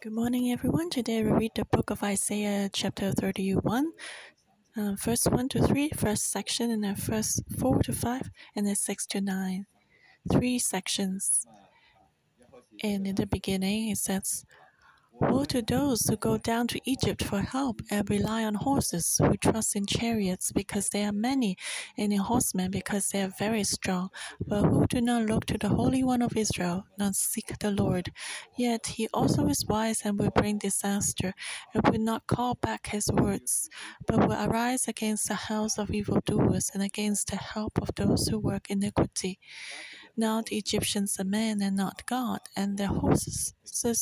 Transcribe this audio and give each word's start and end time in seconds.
Good 0.00 0.12
morning, 0.12 0.52
everyone. 0.52 0.90
Today 0.90 1.24
we 1.24 1.32
read 1.32 1.50
the 1.56 1.64
book 1.64 1.90
of 1.90 2.04
Isaiah, 2.04 2.70
chapter 2.72 3.10
31, 3.10 3.90
uh, 4.76 4.92
verse 4.92 5.24
1 5.24 5.48
to 5.48 5.66
3, 5.66 5.90
first 5.96 6.30
section, 6.30 6.70
and 6.70 6.84
then 6.84 6.94
first 6.94 7.42
4 7.58 7.82
to 7.82 7.92
5, 7.92 8.30
and 8.54 8.64
then 8.64 8.76
6 8.76 9.06
to 9.06 9.20
9. 9.20 9.66
Three 10.30 10.60
sections. 10.60 11.44
And 12.84 13.08
in 13.08 13.16
the 13.16 13.26
beginning, 13.26 13.88
it 13.88 13.98
says, 13.98 14.44
Woe 15.20 15.44
to 15.46 15.62
those 15.62 16.06
who 16.06 16.16
go 16.16 16.38
down 16.38 16.68
to 16.68 16.80
Egypt 16.84 17.24
for 17.24 17.40
help 17.40 17.82
and 17.90 18.08
rely 18.08 18.44
on 18.44 18.54
horses, 18.54 19.20
who 19.20 19.36
trust 19.36 19.74
in 19.74 19.84
chariots 19.84 20.52
because 20.52 20.90
they 20.90 21.04
are 21.04 21.12
many, 21.12 21.56
and 21.96 22.12
in 22.12 22.20
horsemen 22.20 22.70
because 22.70 23.08
they 23.08 23.22
are 23.22 23.32
very 23.36 23.64
strong, 23.64 24.10
but 24.46 24.62
who 24.64 24.86
do 24.86 25.00
not 25.00 25.26
look 25.26 25.44
to 25.46 25.58
the 25.58 25.70
Holy 25.70 26.04
One 26.04 26.22
of 26.22 26.36
Israel, 26.36 26.86
nor 26.98 27.12
seek 27.12 27.58
the 27.58 27.72
Lord. 27.72 28.12
Yet 28.56 28.86
he 28.86 29.08
also 29.12 29.48
is 29.48 29.66
wise 29.66 30.02
and 30.04 30.18
will 30.18 30.30
bring 30.30 30.58
disaster, 30.58 31.34
and 31.74 31.82
will 31.88 32.00
not 32.00 32.26
call 32.28 32.54
back 32.54 32.86
his 32.86 33.10
words, 33.12 33.68
but 34.06 34.20
will 34.20 34.40
arise 34.40 34.86
against 34.86 35.28
the 35.28 35.34
house 35.34 35.78
of 35.78 35.90
evildoers 35.90 36.70
and 36.72 36.82
against 36.82 37.30
the 37.30 37.36
help 37.36 37.80
of 37.82 37.90
those 37.96 38.28
who 38.28 38.38
work 38.38 38.70
iniquity. 38.70 39.40
Now 40.18 40.42
the 40.42 40.56
Egyptians 40.56 41.16
are 41.20 41.24
men 41.24 41.62
and 41.62 41.76
not 41.76 42.04
God, 42.04 42.40
and 42.56 42.76
their 42.76 42.88
horses 42.88 43.54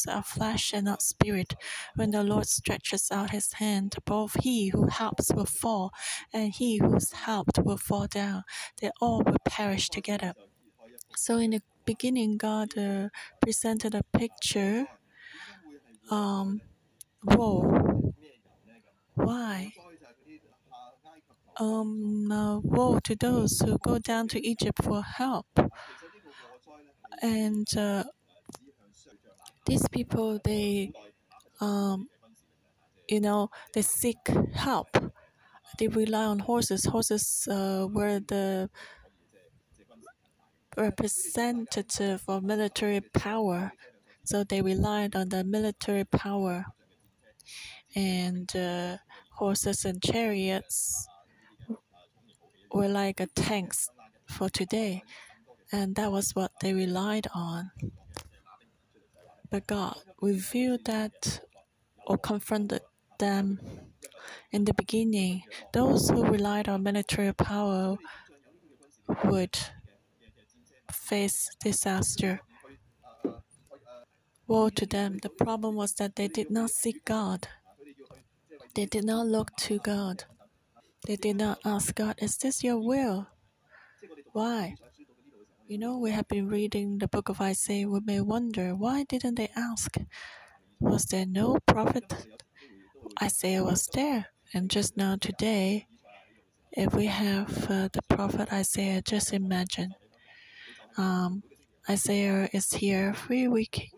are 0.09 0.23
flesh 0.23 0.73
and 0.73 0.87
not 0.87 1.03
spirit. 1.03 1.55
When 1.95 2.11
the 2.11 2.23
Lord 2.23 2.47
stretches 2.47 3.13
out 3.13 3.33
his 3.33 3.53
hand, 3.53 3.97
both 4.07 4.43
he 4.43 4.69
who 4.69 4.87
helps 4.87 5.31
will 5.35 5.45
fall, 5.45 5.93
and 6.33 6.55
he 6.55 6.79
who 6.79 6.97
is 6.97 7.13
helped 7.13 7.59
will 7.59 7.77
fall 7.77 8.07
down. 8.07 8.45
They 8.81 8.91
all 8.99 9.23
will 9.25 9.37
perish 9.45 9.91
together. 9.91 10.33
So 11.15 11.37
in 11.37 11.51
the 11.51 11.61
beginning, 11.85 12.39
God 12.39 12.79
uh, 12.79 13.11
presented 13.43 13.95
a 13.95 14.03
picture. 14.17 14.87
Um, 16.11 16.63
woe. 17.23 18.15
Why? 19.17 19.75
Um, 21.59 22.33
uh, 22.33 22.59
woe 22.61 23.01
to 23.01 23.15
those 23.15 23.61
who 23.61 23.77
go 23.79 23.99
down 23.99 24.29
to 24.29 24.47
Egypt 24.47 24.83
for 24.83 25.03
help 25.03 25.47
and 27.23 27.67
uh, 27.77 28.05
these 29.67 29.87
people 29.89 30.39
they 30.45 30.93
um, 31.61 32.09
you 33.09 33.21
know 33.21 33.51
they 33.75 33.83
seek 33.83 34.19
help. 34.55 34.89
They 35.79 35.89
rely 35.89 36.25
on 36.25 36.41
horses. 36.41 36.85
Horses 36.87 37.49
uh, 37.51 37.89
were 37.93 38.21
the 38.21 38.71
representative 40.77 42.23
of 42.29 42.45
military 42.45 43.01
power. 43.01 43.73
So 44.25 44.45
they 44.45 44.63
relied 44.63 45.17
on 45.17 45.31
the 45.31 45.43
military 45.45 46.05
power. 46.05 46.67
And 47.97 48.55
uh, 48.55 48.99
horses 49.33 49.85
and 49.85 50.01
chariots 50.03 51.09
were 52.73 52.89
like 52.89 53.21
tanks 53.35 53.89
for 54.29 54.49
today 54.49 55.03
and 55.77 55.95
that 55.97 56.11
was 56.11 56.35
what 56.35 56.53
they 56.61 56.73
relied 56.73 57.27
on. 57.35 57.71
But 59.51 59.67
God 59.67 59.97
revealed 60.23 60.87
that 60.87 61.41
or 62.07 62.17
confronted 62.17 62.81
them 63.19 63.61
in 64.53 64.65
the 64.65 64.73
beginning. 64.73 65.43
Those 65.73 66.09
who 66.09 66.25
relied 66.25 66.69
on 66.69 66.83
military 66.83 67.33
power 67.35 67.97
would 69.25 69.59
face 70.91 71.51
disaster. 71.63 72.41
Woe 74.49 74.71
to 74.71 74.87
them. 74.87 75.19
The 75.23 75.29
problem 75.29 75.75
was 75.75 75.93
that 75.95 76.17
they 76.17 76.29
did 76.29 76.51
not 76.51 76.71
seek 76.71 77.05
God. 77.05 77.49
They 78.75 78.87
did 78.87 79.05
not 79.05 79.27
look 79.27 79.55
to 79.69 79.79
God. 79.79 80.25
They 81.07 81.17
did 81.17 81.37
not 81.37 81.59
ask 81.65 81.95
God, 81.95 82.17
Is 82.19 82.39
this 82.39 82.65
your 82.65 82.79
will? 82.79 83.29
Why? 84.33 84.77
You 85.69 85.79
know, 85.79 85.99
we 85.99 86.13
have 86.13 86.29
been 86.29 86.47
reading 86.47 86.99
the 86.99 87.09
book 87.09 87.29
of 87.29 87.41
Isaiah. 87.41 87.89
We 87.89 87.99
may 88.05 88.21
wonder 88.21 88.77
why 88.77 89.03
didn't 89.03 89.35
they 89.35 89.51
ask? 89.57 89.97
Was 90.79 91.07
there 91.07 91.27
no 91.27 91.59
prophet? 91.67 92.05
Isaiah 93.21 93.65
was 93.65 93.89
there. 93.93 94.27
And 94.55 94.71
just 94.71 94.97
now, 94.97 95.17
today, 95.21 95.89
if 96.71 96.95
we 96.95 97.07
have 97.07 97.69
uh, 97.69 97.89
the 97.93 98.03
prophet 98.09 98.53
Isaiah, 98.53 99.03
just 99.03 99.33
imagine. 99.33 99.93
Um, 100.97 101.43
Isaiah 101.91 102.49
is 102.53 102.71
here 102.73 103.13
every 103.17 103.49
week. 103.49 103.91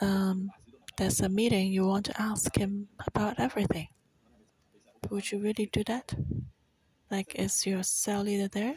Um, 0.00 0.52
there's 0.96 1.18
a 1.22 1.28
meeting, 1.28 1.72
you 1.72 1.86
want 1.86 2.06
to 2.06 2.22
ask 2.22 2.56
him 2.56 2.86
about 3.04 3.40
everything. 3.40 3.88
Would 5.10 5.32
you 5.32 5.40
really 5.40 5.68
do 5.72 5.82
that? 5.88 6.14
Like, 7.10 7.34
is 7.34 7.66
your 7.66 7.82
cell 7.82 8.22
leader 8.22 8.46
there? 8.46 8.76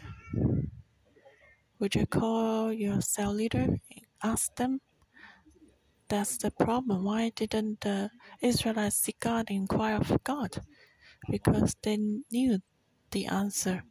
Would 1.79 1.95
you 1.95 2.05
call 2.07 2.73
your 2.73 3.01
cell 3.01 3.33
leader? 3.33 3.59
And 3.59 3.81
ask 4.23 4.55
them. 4.55 4.81
That's 6.09 6.37
the 6.37 6.51
problem. 6.51 7.03
Why 7.03 7.31
didn't 7.35 7.81
the 7.81 8.09
Israelites 8.41 8.97
seek 8.97 9.19
God, 9.19 9.47
inquire 9.49 9.97
of 9.97 10.23
God? 10.23 10.57
Because 11.29 11.75
they 11.83 11.97
knew 12.31 12.59
the 13.11 13.25
answer. 13.25 13.83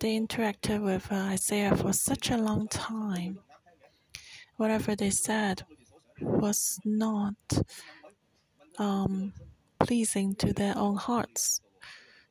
They 0.00 0.18
interacted 0.18 0.82
with 0.82 1.10
uh, 1.12 1.14
Isaiah 1.14 1.76
for 1.76 1.92
such 1.92 2.30
a 2.30 2.36
long 2.36 2.66
time. 2.68 3.38
Whatever 4.56 4.96
they 4.96 5.10
said 5.10 5.62
was 6.20 6.78
not 6.84 7.34
um, 8.78 9.32
pleasing 9.78 10.34
to 10.36 10.52
their 10.52 10.76
own 10.76 10.96
hearts. 10.96 11.60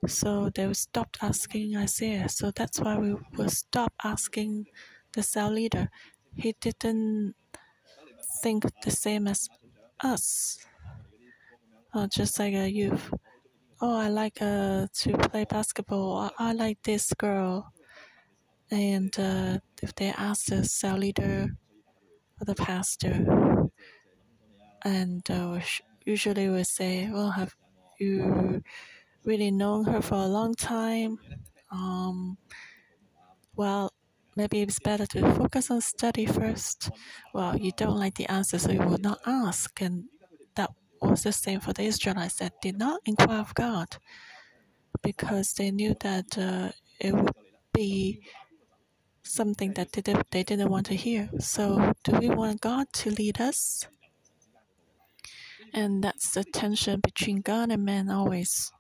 So 0.08 0.50
they 0.54 0.72
stopped 0.74 1.18
asking 1.22 1.76
Isaiah. 1.78 2.30
So 2.30 2.52
that's 2.52 2.80
why 2.80 2.98
we 2.98 3.16
will 3.38 3.50
stop 3.50 3.94
asking 4.04 4.68
the 5.14 5.24
cell 5.24 5.52
leader. 5.52 5.90
He 6.36 6.56
didn't 6.60 7.36
think 8.42 8.64
the 8.82 8.92
same 8.92 9.28
as 9.28 9.50
us. 10.02 10.60
Uh, 11.94 12.08
just 12.08 12.40
like 12.40 12.54
a 12.54 12.70
youth. 12.70 13.14
Oh, 13.82 13.98
I 13.98 14.10
like 14.10 14.42
uh, 14.42 14.88
to 14.94 15.18
play 15.30 15.46
basketball. 15.46 16.18
I, 16.18 16.32
I 16.40 16.54
like 16.54 16.82
this 16.84 17.14
girl. 17.14 17.74
And 18.72 19.18
uh, 19.20 19.60
if 19.82 19.96
they 19.96 20.10
ask 20.12 20.48
the 20.48 20.64
cell 20.66 20.98
leader 20.98 21.56
or 22.42 22.46
the 22.46 22.56
pastor, 22.56 23.70
and 24.84 25.30
uh, 25.30 25.60
usually 26.06 26.50
we 26.50 26.64
say, 26.64 27.10
"Well, 27.10 27.32
have 27.32 27.56
you 28.00 28.64
really 29.26 29.52
known 29.52 29.86
her 29.86 30.02
for 30.02 30.16
a 30.16 30.28
long 30.28 30.54
time. 30.56 31.18
Um, 31.72 32.38
well, 33.56 33.92
maybe 34.36 34.62
it's 34.62 34.80
better 34.80 35.06
to 35.08 35.34
focus 35.36 35.72
on 35.72 35.82
study 35.82 36.26
first. 36.26 36.92
Well, 37.34 37.58
you 37.58 37.72
don't 37.76 37.98
like 37.98 38.16
the 38.16 38.30
answer, 38.30 38.60
so 38.60 38.72
you 38.72 38.80
will 38.80 38.98
not 39.00 39.20
ask. 39.26 39.82
And 39.82 40.06
that 40.56 40.72
was 41.02 41.24
the 41.24 41.32
same 41.32 41.60
for 41.60 41.74
the 41.74 41.84
Israelites 41.84 42.36
that 42.36 42.62
did 42.62 42.78
not 42.78 43.02
inquire 43.06 43.40
of 43.40 43.54
God 43.56 43.98
because 45.02 45.54
they 45.54 45.72
knew 45.72 45.96
that 46.02 46.38
uh, 46.38 46.72
it 47.00 47.14
would 47.14 47.36
be 47.74 48.22
something 49.24 49.74
that 49.74 49.92
they, 49.92 50.16
they 50.32 50.44
didn't 50.44 50.70
want 50.70 50.86
to 50.88 50.96
hear. 50.96 51.30
So, 51.40 51.94
do 52.04 52.14
we 52.20 52.30
want 52.30 52.62
God 52.62 52.88
to 52.94 53.12
lead 53.12 53.40
us? 53.42 53.88
And 55.74 56.04
that's 56.04 56.32
the 56.32 56.44
tension 56.44 57.00
between 57.00 57.42
God 57.42 57.72
and 57.72 57.84
man 57.84 58.10
always. 58.10 58.72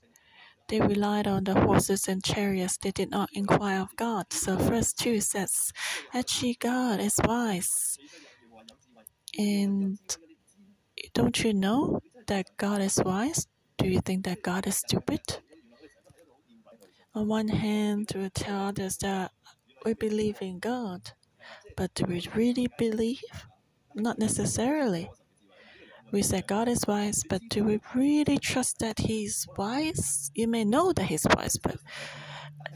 They 0.73 0.81
relied 0.81 1.27
on 1.27 1.43
the 1.43 1.53
horses 1.53 2.07
and 2.07 2.23
chariots. 2.23 2.77
They 2.77 2.89
did 2.89 3.11
not 3.11 3.29
inquire 3.33 3.81
of 3.81 3.95
God. 3.95 4.33
So 4.33 4.55
verse 4.55 4.91
2 4.91 5.21
says, 5.21 5.71
Actually, 6.15 6.57
God 6.59 6.99
is 6.99 7.19
wise. 7.23 7.99
And 9.37 9.99
don't 11.13 11.43
you 11.43 11.53
know 11.53 11.99
that 12.25 12.57
God 12.57 12.81
is 12.81 12.99
wise? 13.05 13.45
Do 13.77 13.87
you 13.87 13.99
think 13.99 14.25
that 14.25 14.41
God 14.41 14.65
is 14.65 14.77
stupid? 14.77 15.21
On 17.13 17.27
one 17.27 17.49
hand, 17.49 18.11
we 18.15 18.31
tell 18.31 18.69
others 18.69 18.97
that 18.97 19.29
we 19.85 19.93
believe 19.93 20.41
in 20.41 20.57
God, 20.57 21.11
but 21.77 21.93
do 21.93 22.05
we 22.05 22.27
really 22.33 22.67
believe? 22.79 23.21
Not 23.93 24.17
necessarily. 24.17 25.11
We 26.13 26.21
say 26.21 26.43
God 26.45 26.67
is 26.67 26.85
wise, 26.87 27.23
but 27.27 27.41
do 27.49 27.63
we 27.63 27.79
really 27.95 28.37
trust 28.37 28.77
that 28.81 28.99
He's 28.99 29.47
wise? 29.57 30.29
You 30.35 30.47
may 30.47 30.63
know 30.63 30.93
that 30.93 31.05
He's 31.05 31.25
wise, 31.35 31.57
but 31.57 31.77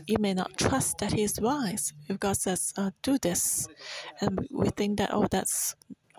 you 0.08 0.18
may 0.20 0.34
not 0.34 0.58
trust 0.58 0.98
that 0.98 1.14
He's 1.14 1.40
wise. 1.40 1.94
If 2.10 2.20
God 2.20 2.36
says, 2.36 2.74
uh, 2.78 2.90
do 3.04 3.20
this, 3.20 3.68
and 4.22 4.40
we 4.52 4.70
think 4.70 4.98
that, 4.98 5.12
oh, 5.14 5.28
that's 5.30 5.76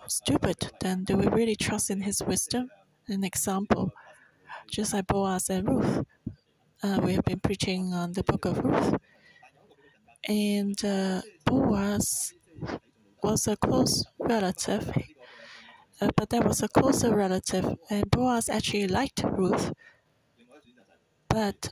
stupid, 0.07 0.71
then 0.79 1.03
do 1.03 1.17
we 1.17 1.27
really 1.27 1.57
trust 1.57 1.89
in 1.89 1.99
His 1.99 2.23
wisdom? 2.23 2.69
An 3.09 3.25
example, 3.25 3.91
just 4.71 4.93
like 4.93 5.07
Boaz 5.07 5.49
and 5.49 5.67
Ruth. 5.67 6.05
Uh, 6.81 7.01
we 7.03 7.15
have 7.15 7.25
been 7.25 7.41
preaching 7.41 7.93
on 7.93 8.13
the 8.13 8.23
book 8.23 8.45
of 8.45 8.59
Ruth. 8.59 8.95
And 10.29 10.85
uh, 10.85 11.21
Boaz 11.45 12.33
was 13.21 13.45
a 13.49 13.57
close 13.57 14.05
relative 14.19 14.89
uh, 16.01 16.09
but 16.15 16.29
there 16.29 16.41
was 16.41 16.61
a 16.63 16.67
closer 16.67 17.15
relative, 17.15 17.77
and 17.89 18.09
Boaz 18.11 18.49
actually 18.49 18.87
liked 18.87 19.23
Ruth, 19.23 19.73
but 21.29 21.71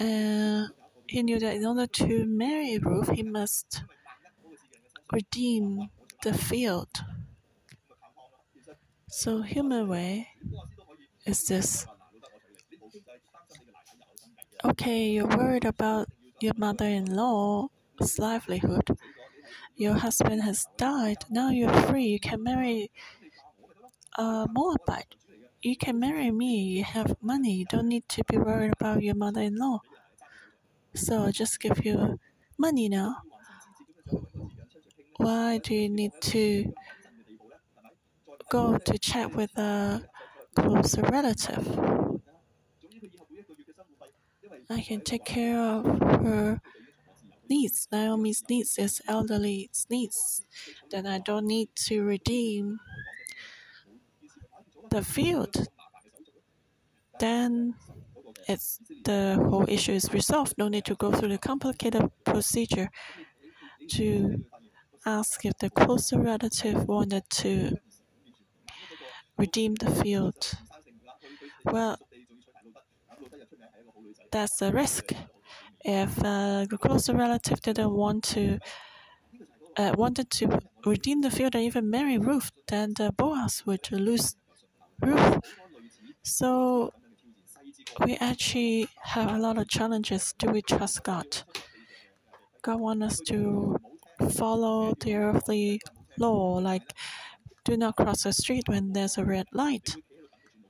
uh, 0.00 0.66
he 1.06 1.22
knew 1.22 1.38
that 1.38 1.56
in 1.56 1.66
order 1.66 1.86
to 1.86 2.24
marry 2.26 2.78
Ruth, 2.78 3.10
he 3.10 3.22
must 3.22 3.82
redeem 5.12 5.90
the 6.22 6.32
field. 6.32 7.02
So, 9.10 9.42
human 9.42 9.86
way 9.88 10.28
is 11.26 11.46
this. 11.46 11.86
Okay, 14.64 15.10
you're 15.10 15.26
worried 15.26 15.64
about 15.64 16.08
your 16.40 16.54
mother 16.56 16.84
in 16.86 17.06
law's 17.16 18.18
livelihood. 18.18 18.96
Your 19.78 19.94
husband 19.94 20.42
has 20.42 20.66
died. 20.76 21.18
Now 21.30 21.50
you're 21.50 21.72
free. 21.72 22.06
You 22.06 22.18
can 22.18 22.42
marry 22.42 22.90
a 24.18 24.46
Moabite. 24.50 25.14
You 25.62 25.76
can 25.76 26.00
marry 26.00 26.32
me. 26.32 26.62
You 26.64 26.82
have 26.82 27.14
money. 27.22 27.54
You 27.54 27.64
don't 27.64 27.86
need 27.86 28.08
to 28.08 28.24
be 28.24 28.36
worried 28.36 28.72
about 28.72 29.04
your 29.04 29.14
mother 29.14 29.40
in 29.40 29.54
law. 29.54 29.78
So 30.94 31.22
I'll 31.22 31.32
just 31.32 31.60
give 31.60 31.84
you 31.86 32.18
money 32.58 32.88
now. 32.88 33.18
Why 35.16 35.58
do 35.58 35.74
you 35.74 35.88
need 35.88 36.12
to 36.22 36.72
go 38.50 38.78
to 38.78 38.98
chat 38.98 39.32
with 39.32 39.56
a 39.58 40.02
closer 40.56 41.02
relative? 41.02 41.66
I 44.68 44.80
can 44.80 45.02
take 45.02 45.24
care 45.24 45.60
of 45.60 45.84
her 46.24 46.60
needs. 47.48 47.88
Naomi's 47.92 48.42
needs 48.48 48.78
is 48.78 49.02
elderly 49.08 49.70
needs. 49.90 50.42
Then 50.90 51.06
I 51.06 51.18
don't 51.18 51.46
need 51.46 51.68
to 51.86 52.02
redeem 52.02 52.80
the 54.90 55.02
field. 55.02 55.68
Then 57.18 57.74
it's 58.48 58.78
the 59.04 59.36
whole 59.50 59.68
issue 59.68 59.92
is 59.92 60.12
resolved. 60.12 60.54
No 60.56 60.68
need 60.68 60.84
to 60.86 60.94
go 60.94 61.12
through 61.12 61.30
the 61.30 61.38
complicated 61.38 62.10
procedure 62.24 62.88
to 63.90 64.44
ask 65.04 65.44
if 65.44 65.58
the 65.58 65.70
closer 65.70 66.20
relative 66.20 66.86
wanted 66.86 67.28
to 67.30 67.76
redeem 69.36 69.74
the 69.74 69.90
field. 69.90 70.52
Well, 71.64 71.98
that's 74.30 74.60
a 74.62 74.70
risk. 74.72 75.12
If 75.84 76.18
a 76.18 76.66
the 76.68 76.78
closer 76.78 77.14
relative 77.14 77.60
didn't 77.60 77.92
want 77.92 78.24
to 78.34 78.58
uh, 79.76 79.94
wanted 79.96 80.28
to 80.30 80.58
redeem 80.84 81.20
the 81.20 81.30
field 81.30 81.54
and 81.54 81.64
even 81.64 81.88
marry 81.88 82.18
Ruth, 82.18 82.50
then 82.66 82.94
the 82.96 83.12
Boaz 83.12 83.64
would 83.64 83.90
lose 83.92 84.36
Ruth. 85.00 85.38
So 86.22 86.92
we 88.04 88.16
actually 88.16 88.88
have 89.02 89.32
a 89.32 89.38
lot 89.38 89.58
of 89.58 89.68
challenges. 89.68 90.34
Do 90.38 90.50
we 90.50 90.62
trust 90.62 91.02
God? 91.04 91.42
God 92.62 92.80
wants 92.80 93.04
us 93.06 93.20
to 93.28 93.76
follow 94.32 94.94
the 95.00 95.14
earthly 95.14 95.80
law, 96.18 96.58
like 96.58 96.92
do 97.64 97.76
not 97.76 97.96
cross 97.96 98.24
the 98.24 98.32
street 98.32 98.68
when 98.68 98.92
there's 98.92 99.18
a 99.18 99.24
red 99.24 99.46
light. 99.52 99.96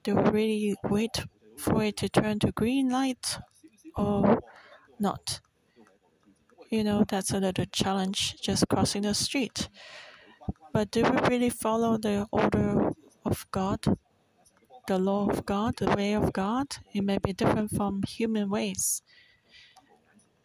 Do 0.03 0.17
we 0.17 0.23
really 0.31 0.77
wait 0.85 1.25
for 1.57 1.83
it 1.83 1.97
to 1.99 2.09
turn 2.09 2.39
to 2.41 2.53
green 2.53 2.89
light 2.89 3.39
or 3.97 4.41
not? 5.01 5.41
You 6.71 6.85
know, 6.85 7.05
that's 7.09 7.31
a 7.31 7.41
little 7.41 7.65
challenge 7.73 8.41
just 8.43 8.69
crossing 8.69 9.03
the 9.03 9.15
street. 9.15 9.69
But 10.73 10.91
do 10.91 11.03
we 11.03 11.19
really 11.29 11.51
follow 11.51 11.97
the 11.97 12.27
order 12.31 12.91
of 13.25 13.47
God? 13.51 13.85
The 14.87 14.99
law 14.99 15.29
of 15.29 15.47
God, 15.47 15.77
the 15.79 15.95
way 15.97 16.15
of 16.15 16.33
God? 16.33 16.67
It 16.93 17.05
may 17.05 17.19
be 17.19 17.33
different 17.33 17.71
from 17.71 18.03
human 18.03 18.51
ways. 18.51 19.03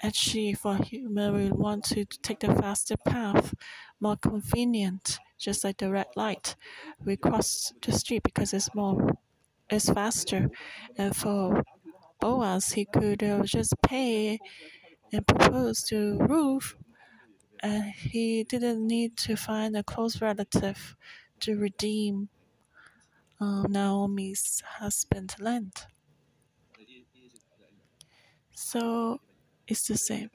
Actually, 0.02 0.54
for 0.54 0.76
human, 0.78 1.34
we 1.34 1.50
want 1.50 1.86
to 1.86 2.04
take 2.04 2.40
the 2.40 2.54
faster 2.56 2.98
path, 2.98 3.54
more 4.02 4.18
convenient, 4.18 5.20
just 5.38 5.64
like 5.64 5.78
the 5.78 5.90
red 5.90 6.08
light. 6.16 6.58
We 7.06 7.16
cross 7.16 7.74
the 7.82 7.94
street 7.94 8.24
because 8.24 8.54
it's 8.54 8.74
more, 8.76 9.14
it's 9.70 9.90
faster. 9.90 10.50
And 10.98 11.16
for 11.16 11.64
Boaz, 12.20 12.74
he 12.74 12.86
could 12.86 13.24
uh, 13.24 13.44
just 13.44 13.74
pay 13.82 14.40
and 15.14 15.28
propose 15.28 15.84
to 15.86 16.18
Ruth, 16.20 16.76
and 17.62 17.92
he 17.94 18.44
didn't 18.44 18.86
need 18.88 19.18
to 19.18 19.36
find 19.36 19.76
a 19.78 19.84
close 19.84 20.22
relative 20.22 20.96
to 21.42 21.58
redeem 21.58 22.30
uh, 23.40 23.64
Naomi's 23.68 24.62
husband 24.80 25.36
land. 25.40 25.86
So 28.56 29.20
it's 29.68 29.88
the 29.88 29.98
same. 29.98 30.30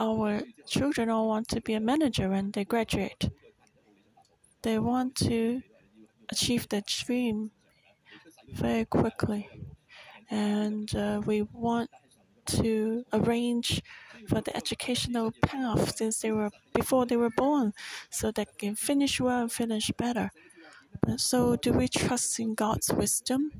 Our 0.00 0.42
children 0.66 1.10
all 1.10 1.28
want 1.28 1.46
to 1.50 1.60
be 1.60 1.74
a 1.74 1.80
manager 1.80 2.28
when 2.28 2.50
they 2.50 2.64
graduate. 2.64 3.30
They 4.62 4.78
want 4.78 5.16
to 5.16 5.62
achieve 6.30 6.68
their 6.68 6.82
dream 6.86 7.52
very 8.52 8.84
quickly. 8.84 9.48
And 10.30 10.94
uh, 10.94 11.22
we 11.26 11.42
want 11.42 11.90
to 12.46 13.04
arrange 13.12 13.82
for 14.28 14.40
the 14.40 14.56
educational 14.56 15.32
path 15.42 15.96
since 15.96 16.20
they 16.20 16.32
were 16.32 16.50
before 16.74 17.06
they 17.06 17.16
were 17.16 17.30
born, 17.36 17.72
so 18.10 18.30
they 18.30 18.46
can 18.58 18.76
finish 18.76 19.20
well 19.20 19.42
and 19.42 19.52
finish 19.52 19.90
better. 19.96 20.30
So, 21.16 21.56
do 21.56 21.72
we 21.72 21.88
trust 21.88 22.38
in 22.40 22.54
God's 22.54 22.92
wisdom? 22.92 23.50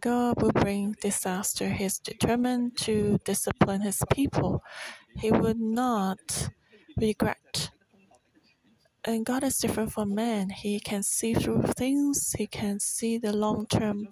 God 0.00 0.40
will 0.40 0.52
bring 0.52 0.92
disaster. 1.00 1.70
He's 1.70 1.98
determined 1.98 2.76
to 2.78 3.18
discipline 3.24 3.80
his 3.82 4.02
people. 4.12 4.62
He 5.16 5.30
would 5.32 5.60
not 5.60 6.50
regret. 6.96 7.70
And 9.04 9.24
God 9.26 9.42
is 9.42 9.58
different 9.58 9.92
from 9.92 10.14
man. 10.14 10.50
He 10.50 10.78
can 10.80 11.02
see 11.02 11.34
through 11.34 11.62
things, 11.76 12.32
he 12.32 12.46
can 12.46 12.78
see 12.78 13.18
the 13.18 13.32
long 13.32 13.66
term 13.66 14.08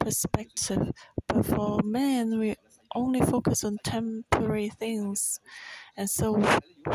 perspective. 0.00 0.92
But 1.26 1.46
for 1.46 1.80
man, 1.84 2.38
we 2.38 2.56
only 2.94 3.20
focus 3.20 3.64
on 3.64 3.78
temporary 3.84 4.68
things. 4.70 5.40
And 5.96 6.08
so 6.08 6.42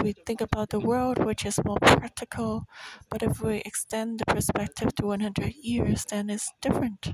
we 0.01 0.13
think 0.25 0.42
about 0.42 0.69
the 0.69 0.80
world, 0.80 1.24
which 1.24 1.45
is 1.45 1.59
more 1.63 1.77
practical. 1.81 2.65
But 3.09 3.24
if 3.24 3.42
we 3.42 3.58
extend 3.65 4.20
the 4.20 4.25
perspective 4.25 4.96
to 4.96 5.05
100 5.05 5.53
years, 5.62 6.05
then 6.05 6.29
it's 6.29 6.51
different. 6.62 7.13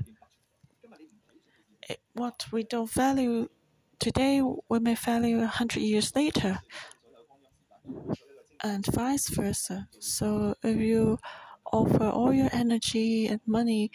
It, 1.88 2.00
what 2.14 2.46
we 2.52 2.64
don't 2.64 2.90
value 2.90 3.48
today, 3.98 4.42
we 4.68 4.78
may 4.78 4.94
value 4.94 5.38
100 5.38 5.80
years 5.80 6.14
later, 6.14 6.60
and 8.62 8.84
vice 8.86 9.28
versa. 9.28 9.88
So 9.98 10.54
if 10.62 10.76
you 10.76 11.18
offer 11.72 12.08
all 12.08 12.32
your 12.32 12.48
energy 12.52 13.26
and 13.26 13.40
money 13.46 13.90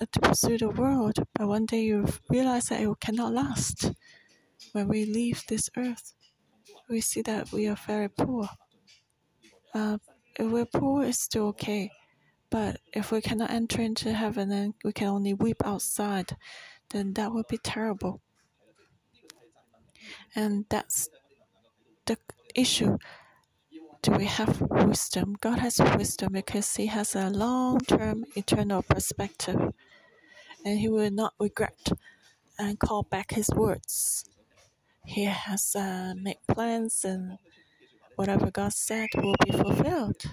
to 0.00 0.20
pursue 0.20 0.58
the 0.58 0.68
world, 0.68 1.18
but 1.34 1.48
one 1.48 1.66
day 1.66 1.82
you 1.82 2.06
realize 2.28 2.66
that 2.66 2.80
it 2.80 3.00
cannot 3.00 3.32
last. 3.32 3.92
When 4.72 4.88
we 4.88 5.04
leave 5.04 5.44
this 5.46 5.70
earth, 5.76 6.14
we 6.88 7.00
see 7.00 7.22
that 7.22 7.52
we 7.52 7.68
are 7.68 7.76
very 7.86 8.08
poor. 8.08 8.48
Uh, 9.72 9.98
if 10.38 10.50
we're 10.50 10.66
poor, 10.66 11.04
it's 11.04 11.20
still 11.20 11.48
okay. 11.48 11.90
But 12.50 12.80
if 12.92 13.10
we 13.10 13.20
cannot 13.20 13.50
enter 13.50 13.82
into 13.82 14.12
heaven 14.12 14.52
and 14.52 14.74
we 14.84 14.92
can 14.92 15.08
only 15.08 15.34
weep 15.34 15.62
outside, 15.64 16.36
then 16.90 17.14
that 17.14 17.32
would 17.32 17.48
be 17.48 17.58
terrible. 17.58 18.20
And 20.34 20.64
that's 20.68 21.08
the 22.06 22.16
issue. 22.54 22.98
Do 24.04 24.12
we 24.12 24.26
have 24.26 24.60
wisdom? 24.60 25.36
God 25.40 25.60
has 25.60 25.80
wisdom 25.96 26.34
because 26.34 26.76
He 26.76 26.86
has 26.86 27.16
a 27.16 27.30
long 27.30 27.80
term 27.80 28.26
eternal 28.36 28.82
perspective 28.82 29.72
and 30.64 30.78
he 30.78 30.88
will 30.88 31.10
not 31.10 31.34
regret 31.38 31.92
and 32.58 32.78
call 32.78 33.02
back 33.02 33.32
his 33.32 33.50
words. 33.54 34.24
He 35.04 35.24
has 35.24 35.76
uh, 35.76 36.14
made 36.16 36.38
plans, 36.48 37.04
and 37.04 37.38
whatever 38.16 38.50
God 38.50 38.72
said 38.72 39.08
will 39.16 39.36
be 39.44 39.52
fulfilled 39.52 40.24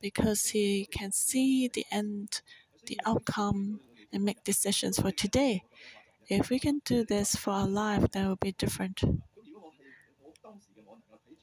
because 0.00 0.46
he 0.46 0.86
can 0.90 1.12
see 1.12 1.68
the 1.68 1.86
end, 1.90 2.42
the 2.86 3.00
outcome, 3.06 3.80
and 4.12 4.24
make 4.24 4.44
decisions 4.44 5.00
for 5.00 5.10
today. 5.10 5.62
If 6.28 6.50
we 6.50 6.58
can 6.58 6.80
do 6.84 7.04
this 7.04 7.34
for 7.36 7.50
our 7.50 7.66
life, 7.66 8.10
that 8.12 8.26
will 8.26 8.36
be 8.36 8.52
different. 8.52 9.00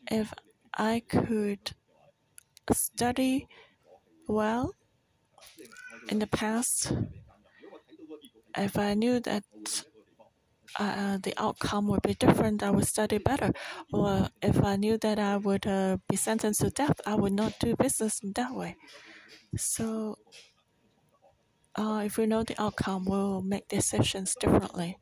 If 0.09 0.33
I 0.77 1.01
could 1.01 1.75
study 2.71 3.47
well 4.27 4.75
in 6.09 6.19
the 6.19 6.27
past, 6.27 6.91
if 8.57 8.77
I 8.77 8.93
knew 8.93 9.19
that 9.21 9.43
uh, 10.79 11.17
the 11.17 11.33
outcome 11.37 11.87
would 11.87 12.01
be 12.01 12.13
different, 12.13 12.61
I 12.63 12.69
would 12.71 12.85
study 12.87 13.17
better. 13.17 13.51
Or 13.91 14.29
if 14.41 14.63
I 14.63 14.75
knew 14.75 14.97
that 14.99 15.19
I 15.19 15.37
would 15.37 15.65
uh, 15.65 15.97
be 16.07 16.15
sentenced 16.15 16.61
to 16.61 16.69
death, 16.69 16.99
I 17.05 17.15
would 17.15 17.33
not 17.33 17.59
do 17.59 17.75
business 17.75 18.19
in 18.21 18.33
that 18.33 18.53
way. 18.53 18.75
So, 19.57 20.17
uh, 21.75 22.01
if 22.05 22.17
we 22.17 22.25
know 22.25 22.43
the 22.43 22.59
outcome, 22.61 23.05
we'll 23.05 23.41
make 23.41 23.67
decisions 23.67 24.35
differently. 24.35 24.97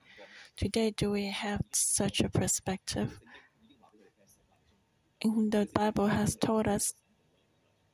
Today, 0.57 0.91
do 0.91 1.11
we 1.11 1.27
have 1.27 1.61
such 1.73 2.21
a 2.21 2.29
perspective? 2.29 3.19
The 5.25 5.67
Bible 5.73 6.05
has 6.05 6.35
told 6.35 6.67
us 6.67 6.93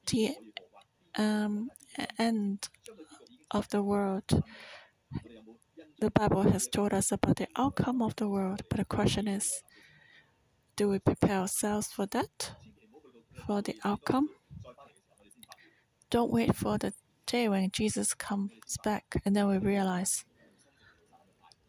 the 0.08 0.36
um, 1.18 1.70
end 2.20 2.68
of 3.52 3.70
the 3.70 3.82
world. 3.82 4.44
The 6.02 6.12
Bible 6.12 6.42
has 6.42 6.68
told 6.68 6.94
us 6.94 7.10
about 7.14 7.38
the 7.38 7.48
outcome 7.56 8.02
of 8.02 8.18
the 8.18 8.28
world, 8.28 8.64
but 8.70 8.80
the 8.80 8.86
question 8.86 9.30
is 9.30 9.64
do 10.76 10.90
we 10.90 11.00
prepare 11.00 11.38
ourselves 11.40 11.88
for 11.88 12.06
that? 12.08 12.52
For 13.48 13.62
the 13.62 13.76
outcome? 13.86 14.28
Don't 16.10 16.34
wait 16.34 16.54
for 16.54 16.78
the 16.78 16.92
day 17.26 17.48
when 17.48 17.72
Jesus 17.72 18.14
comes 18.14 18.52
back 18.84 19.06
and 19.24 19.34
then 19.38 19.48
we 19.48 19.58
realize, 19.58 20.26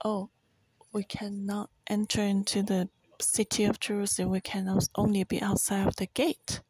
oh, 0.05 0.31
we 0.93 1.05
cannot 1.05 1.71
enter 1.87 2.23
into 2.23 2.65
the 2.65 2.89
city 3.23 3.65
of 3.65 3.81
Jerusalem, 3.81 4.31
we 4.31 4.41
can 4.41 4.69
only 4.95 5.25
be 5.25 5.41
outside 5.41 5.87
of 5.87 5.97
the 5.97 6.07
gate. 6.07 6.61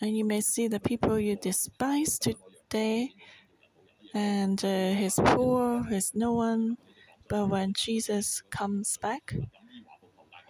And 0.00 0.16
you 0.16 0.24
may 0.24 0.40
see 0.40 0.68
the 0.68 0.80
people 0.80 1.18
you 1.18 1.36
despise 1.36 2.18
today, 2.18 3.14
and 4.14 4.64
uh, 4.64 4.92
he's 4.92 5.16
poor, 5.16 5.84
he's 5.84 6.12
no 6.14 6.32
one. 6.32 6.76
But 7.28 7.48
when 7.48 7.72
Jesus 7.74 8.42
comes 8.50 8.96
back, 8.98 9.34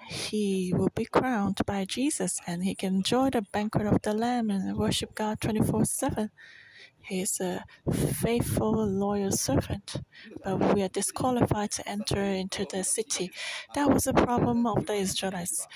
he 0.09 0.73
will 0.75 0.91
be 0.95 1.05
crowned 1.05 1.61
by 1.67 1.85
Jesus 1.85 2.41
and 2.47 2.65
he 2.65 2.75
can 2.75 2.97
enjoy 2.97 3.29
the 3.31 3.43
banquet 3.43 3.87
of 3.87 4.01
the 4.03 4.15
Lamb 4.15 4.49
and 4.51 4.77
worship 4.77 5.15
God 5.15 5.41
24 5.41 5.85
7. 5.85 6.31
He 7.00 7.23
is 7.23 7.40
a 7.40 7.64
faithful, 7.90 8.87
loyal 8.87 9.33
servant, 9.33 9.97
but 10.45 10.75
we 10.75 10.83
are 10.83 10.88
disqualified 10.88 11.71
to 11.73 11.88
enter 11.88 12.21
into 12.23 12.67
the 12.71 12.85
city. 12.85 13.31
That 13.75 13.90
was 13.90 14.05
the 14.05 14.12
problem 14.12 14.67
of 14.67 14.87
the 14.87 14.95
Israelites. 14.95 15.67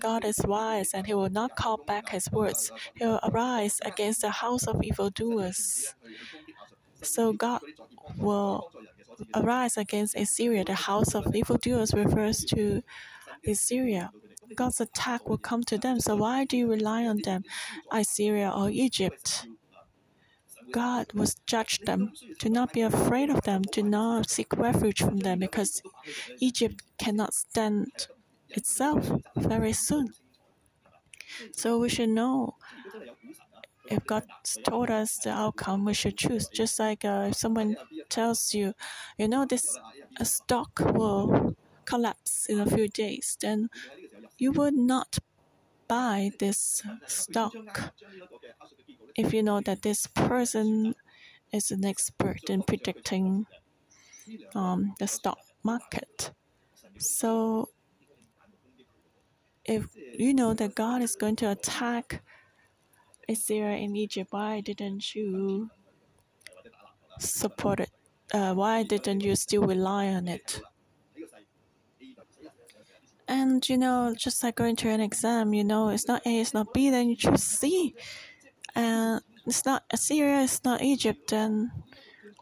God 0.00 0.24
is 0.24 0.40
wise 0.44 0.92
and 0.92 1.06
he 1.06 1.14
will 1.14 1.30
not 1.30 1.56
call 1.56 1.78
back 1.78 2.10
his 2.10 2.30
words. 2.30 2.70
He 2.94 3.06
will 3.06 3.20
arise 3.22 3.80
against 3.84 4.20
the 4.20 4.30
house 4.30 4.66
of 4.66 4.82
evildoers. 4.82 5.94
So 7.02 7.32
God 7.32 7.60
will 8.18 8.70
arise 9.34 9.76
against 9.76 10.16
Assyria. 10.16 10.64
The 10.64 10.74
house 10.74 11.14
of 11.14 11.34
evildoers 11.34 11.94
refers 11.94 12.44
to 12.46 12.82
Assyria. 13.46 14.10
God's 14.54 14.80
attack 14.80 15.28
will 15.28 15.38
come 15.38 15.62
to 15.64 15.78
them. 15.78 16.00
So 16.00 16.16
why 16.16 16.44
do 16.44 16.56
you 16.56 16.70
rely 16.70 17.06
on 17.06 17.22
them, 17.22 17.44
Assyria 17.90 18.52
or 18.54 18.68
Egypt? 18.70 19.46
God 20.72 21.12
will 21.14 21.28
judge 21.46 21.80
them. 21.80 22.12
Do 22.38 22.48
not 22.48 22.72
be 22.72 22.80
afraid 22.80 23.30
of 23.30 23.42
them. 23.42 23.62
Do 23.62 23.82
not 23.82 24.30
seek 24.30 24.52
refuge 24.56 25.00
from 25.00 25.18
them 25.18 25.40
because 25.40 25.82
Egypt 26.40 26.82
cannot 26.98 27.34
stand 27.34 28.08
itself 28.50 29.10
very 29.36 29.72
soon. 29.72 30.08
So 31.52 31.78
we 31.78 31.88
should 31.88 32.10
know 32.10 32.56
if 33.90 34.04
God 34.06 34.24
told 34.64 34.90
us 34.90 35.18
the 35.18 35.30
outcome, 35.30 35.84
we 35.84 35.94
should 35.94 36.16
choose. 36.16 36.48
Just 36.48 36.78
like 36.78 37.04
uh, 37.04 37.28
if 37.30 37.36
someone 37.36 37.76
tells 38.08 38.54
you, 38.54 38.74
you 39.18 39.28
know, 39.28 39.44
this 39.44 39.78
stock 40.22 40.80
will 40.80 41.56
collapse 41.84 42.46
in 42.48 42.60
a 42.60 42.66
few 42.66 42.88
days, 42.88 43.36
then 43.40 43.68
you 44.38 44.52
would 44.52 44.74
not 44.74 45.18
buy 45.88 46.30
this 46.38 46.82
stock 47.06 47.54
if 49.16 49.32
you 49.32 49.42
know 49.42 49.60
that 49.60 49.82
this 49.82 50.06
person 50.06 50.94
is 51.52 51.70
an 51.70 51.84
expert 51.84 52.48
in 52.48 52.62
predicting 52.62 53.46
um, 54.54 54.94
the 54.98 55.06
stock 55.06 55.38
market. 55.62 56.32
So, 56.98 57.68
if 59.64 59.86
you 59.96 60.34
know 60.34 60.54
that 60.54 60.74
God 60.74 61.02
is 61.02 61.14
going 61.16 61.36
to 61.36 61.50
attack 61.50 62.22
Assyria 63.28 63.76
in 63.76 63.96
Egypt, 63.96 64.32
why 64.32 64.60
didn't 64.60 65.14
you 65.14 65.70
support 67.18 67.80
it? 67.80 67.90
Uh, 68.32 68.54
why 68.54 68.82
didn't 68.82 69.20
you 69.20 69.36
still 69.36 69.62
rely 69.62 70.08
on 70.08 70.26
it? 70.26 70.60
And 73.28 73.66
you 73.68 73.78
know, 73.78 74.14
just 74.16 74.42
like 74.42 74.56
going 74.56 74.76
to 74.76 74.88
an 74.88 75.00
exam, 75.00 75.54
you 75.54 75.64
know, 75.64 75.88
it's 75.90 76.08
not 76.08 76.26
A, 76.26 76.40
it's 76.40 76.54
not 76.54 76.74
B, 76.74 76.90
then 76.90 77.08
you 77.08 77.16
choose 77.16 77.42
C 77.42 77.94
and 78.74 79.20
it's 79.46 79.64
not 79.64 79.84
Assyria, 79.90 80.42
it's 80.42 80.64
not 80.64 80.82
Egypt, 80.82 81.30
then 81.30 81.70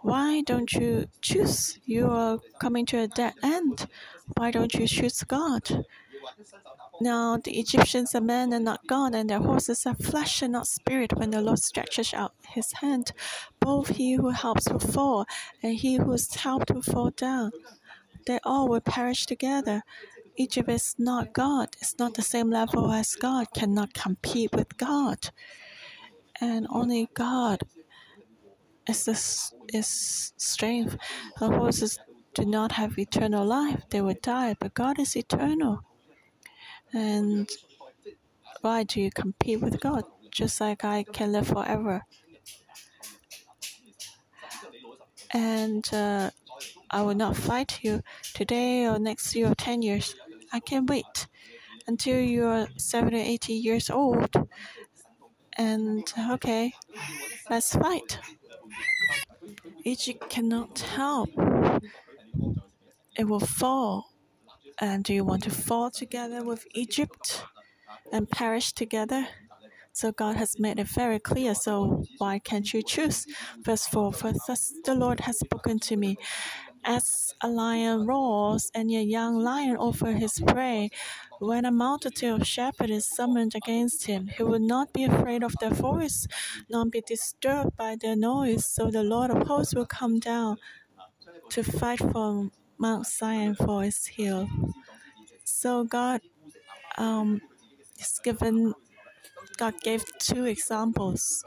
why 0.02 0.42
don't 0.42 0.72
you 0.72 1.06
choose? 1.20 1.78
You 1.84 2.06
are 2.10 2.38
coming 2.58 2.86
to 2.86 2.98
a 2.98 3.08
dead 3.08 3.34
end. 3.42 3.86
Why 4.36 4.50
don't 4.50 4.74
you 4.74 4.86
choose 4.86 5.22
God? 5.24 5.84
Now 7.00 7.38
the 7.38 7.58
Egyptians 7.58 8.14
are 8.14 8.20
men 8.20 8.52
and 8.52 8.64
not 8.64 8.86
God, 8.86 9.14
and 9.14 9.28
their 9.28 9.40
horses 9.40 9.86
are 9.86 9.94
flesh 9.94 10.42
and 10.42 10.52
not 10.52 10.66
spirit. 10.66 11.16
When 11.16 11.30
the 11.30 11.40
Lord 11.40 11.58
stretches 11.58 12.12
out 12.12 12.34
his 12.46 12.72
hand, 12.72 13.12
both 13.58 13.88
he 13.96 14.14
who 14.14 14.30
helps 14.30 14.68
will 14.68 14.78
fall, 14.78 15.26
and 15.62 15.74
he 15.74 15.96
who 15.96 16.12
is 16.12 16.34
helped 16.34 16.70
will 16.70 16.82
fall 16.82 17.10
down. 17.10 17.52
They 18.26 18.38
all 18.44 18.68
will 18.68 18.80
perish 18.80 19.24
together. 19.26 19.82
Egypt 20.36 20.68
is 20.68 20.94
not 20.98 21.32
God, 21.32 21.76
it's 21.80 21.98
not 21.98 22.14
the 22.14 22.22
same 22.22 22.50
level 22.50 22.90
as 22.92 23.14
God, 23.14 23.48
cannot 23.54 23.94
compete 23.94 24.52
with 24.52 24.76
God 24.76 25.30
and 26.40 26.66
only 26.70 27.08
God 27.14 27.62
is 28.88 29.04
this 29.04 29.52
is 29.72 30.32
strength. 30.36 30.96
The 31.38 31.48
horses 31.48 31.98
do 32.34 32.44
not 32.44 32.72
have 32.72 32.98
eternal 32.98 33.44
life; 33.46 33.82
they 33.90 34.00
will 34.00 34.16
die. 34.22 34.56
But 34.58 34.74
God 34.74 34.98
is 34.98 35.16
eternal. 35.16 35.82
And 36.92 37.48
why 38.62 38.82
do 38.84 39.00
you 39.00 39.10
compete 39.10 39.60
with 39.60 39.80
God? 39.80 40.04
Just 40.30 40.60
like 40.60 40.84
I 40.84 41.04
can 41.04 41.32
live 41.32 41.48
forever. 41.48 42.02
And 45.32 45.88
uh, 45.94 46.30
I 46.90 47.02
will 47.02 47.14
not 47.14 47.36
fight 47.36 47.80
you 47.82 48.02
today 48.34 48.86
or 48.86 48.98
next 48.98 49.34
year 49.34 49.52
or 49.52 49.54
10 49.54 49.82
years. 49.82 50.16
I 50.52 50.58
can 50.58 50.86
wait 50.86 51.28
until 51.86 52.20
you're 52.20 52.66
70, 52.76 53.16
80 53.20 53.52
years 53.52 53.90
old 53.90 54.30
and 55.56 56.12
okay, 56.30 56.72
let's 57.48 57.74
fight. 57.74 58.18
Egypt 59.84 60.28
cannot 60.30 60.78
help. 60.80 61.30
It 63.16 63.24
will 63.24 63.40
fall. 63.40 64.12
And 64.78 65.04
do 65.04 65.12
you 65.12 65.24
want 65.24 65.42
to 65.44 65.50
fall 65.50 65.90
together 65.90 66.42
with 66.42 66.66
Egypt 66.74 67.44
and 68.12 68.28
perish 68.28 68.72
together? 68.72 69.26
So 69.92 70.12
God 70.12 70.36
has 70.36 70.58
made 70.58 70.78
it 70.78 70.88
very 70.88 71.18
clear. 71.18 71.54
So 71.54 72.04
why 72.18 72.38
can't 72.38 72.72
you 72.72 72.82
choose? 72.82 73.26
Verse 73.62 73.86
4 73.86 74.12
For 74.12 74.32
thus 74.46 74.72
the 74.84 74.94
Lord 74.94 75.20
has 75.20 75.38
spoken 75.38 75.78
to 75.80 75.96
me. 75.96 76.16
As 76.84 77.34
a 77.42 77.48
lion 77.48 78.06
roars 78.06 78.70
and 78.74 78.90
a 78.90 79.02
young 79.02 79.38
lion 79.38 79.76
over 79.76 80.12
his 80.12 80.40
prey, 80.46 80.88
when 81.40 81.64
a 81.64 81.70
multitude 81.70 82.40
of 82.40 82.46
shepherds 82.46 82.92
is 82.92 83.06
summoned 83.08 83.54
against 83.54 84.06
him, 84.06 84.28
he 84.28 84.42
will 84.42 84.60
not 84.60 84.92
be 84.92 85.04
afraid 85.04 85.42
of 85.42 85.54
their 85.58 85.70
voice, 85.70 86.28
nor 86.68 86.84
be 86.84 87.00
disturbed 87.00 87.76
by 87.76 87.96
their 88.00 88.14
noise. 88.14 88.66
So 88.66 88.90
the 88.90 89.02
Lord 89.02 89.30
of 89.30 89.46
hosts 89.46 89.74
will 89.74 89.86
come 89.86 90.18
down 90.18 90.58
to 91.48 91.62
fight 91.62 91.98
for 91.98 92.50
Mount 92.78 93.06
Zion 93.06 93.54
for 93.54 93.82
his 93.82 94.06
hill. 94.06 94.48
So 95.44 95.84
God 95.84 96.20
um, 96.98 97.40
is 97.98 98.20
given. 98.22 98.74
God 99.56 99.74
gave 99.80 100.04
two 100.18 100.44
examples. 100.44 101.44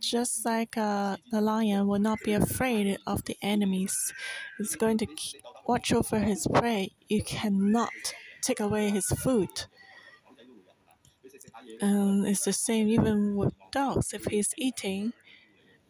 Just 0.00 0.46
like 0.46 0.78
uh, 0.78 1.16
the 1.30 1.42
lion 1.42 1.86
will 1.86 1.98
not 1.98 2.18
be 2.24 2.32
afraid 2.32 2.96
of 3.06 3.24
the 3.24 3.36
enemies, 3.42 4.14
it's 4.58 4.74
going 4.74 4.96
to 4.98 5.06
watch 5.66 5.92
over 5.92 6.18
his 6.18 6.46
prey. 6.46 6.92
You 7.08 7.22
cannot 7.22 7.90
take 8.42 8.60
away 8.60 8.90
his 8.90 9.06
food. 9.06 9.66
And 11.80 12.26
it's 12.26 12.44
the 12.44 12.52
same 12.52 12.88
even 12.88 13.34
with 13.36 13.54
dogs. 13.72 14.12
If 14.14 14.26
he's 14.26 14.54
eating 14.56 15.12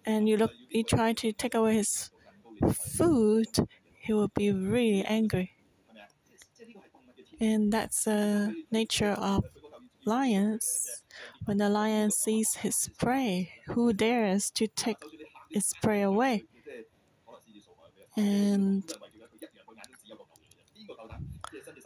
and 0.07 0.29
you 0.29 0.37
look 0.37 0.53
you 0.71 0.85
try 0.85 1.13
to 1.15 1.33
take 1.33 1.55
away 1.55 1.75
his 1.77 2.11
food, 2.75 3.49
he 4.01 4.13
will 4.13 4.29
be 4.29 4.53
really 4.53 5.05
angry. 5.05 5.53
And 7.41 7.73
that's 7.73 8.05
the 8.05 8.55
nature 8.71 9.13
of 9.13 9.45
lions. 10.05 11.03
When 11.45 11.59
the 11.59 11.69
lion 11.69 12.11
sees 12.11 12.55
his 12.57 12.91
prey, 12.99 13.53
who 13.69 13.93
dares 13.93 14.51
to 14.53 14.67
take 14.69 14.99
its 15.51 15.73
prey 15.83 16.03
away? 16.03 16.45
And 18.17 18.85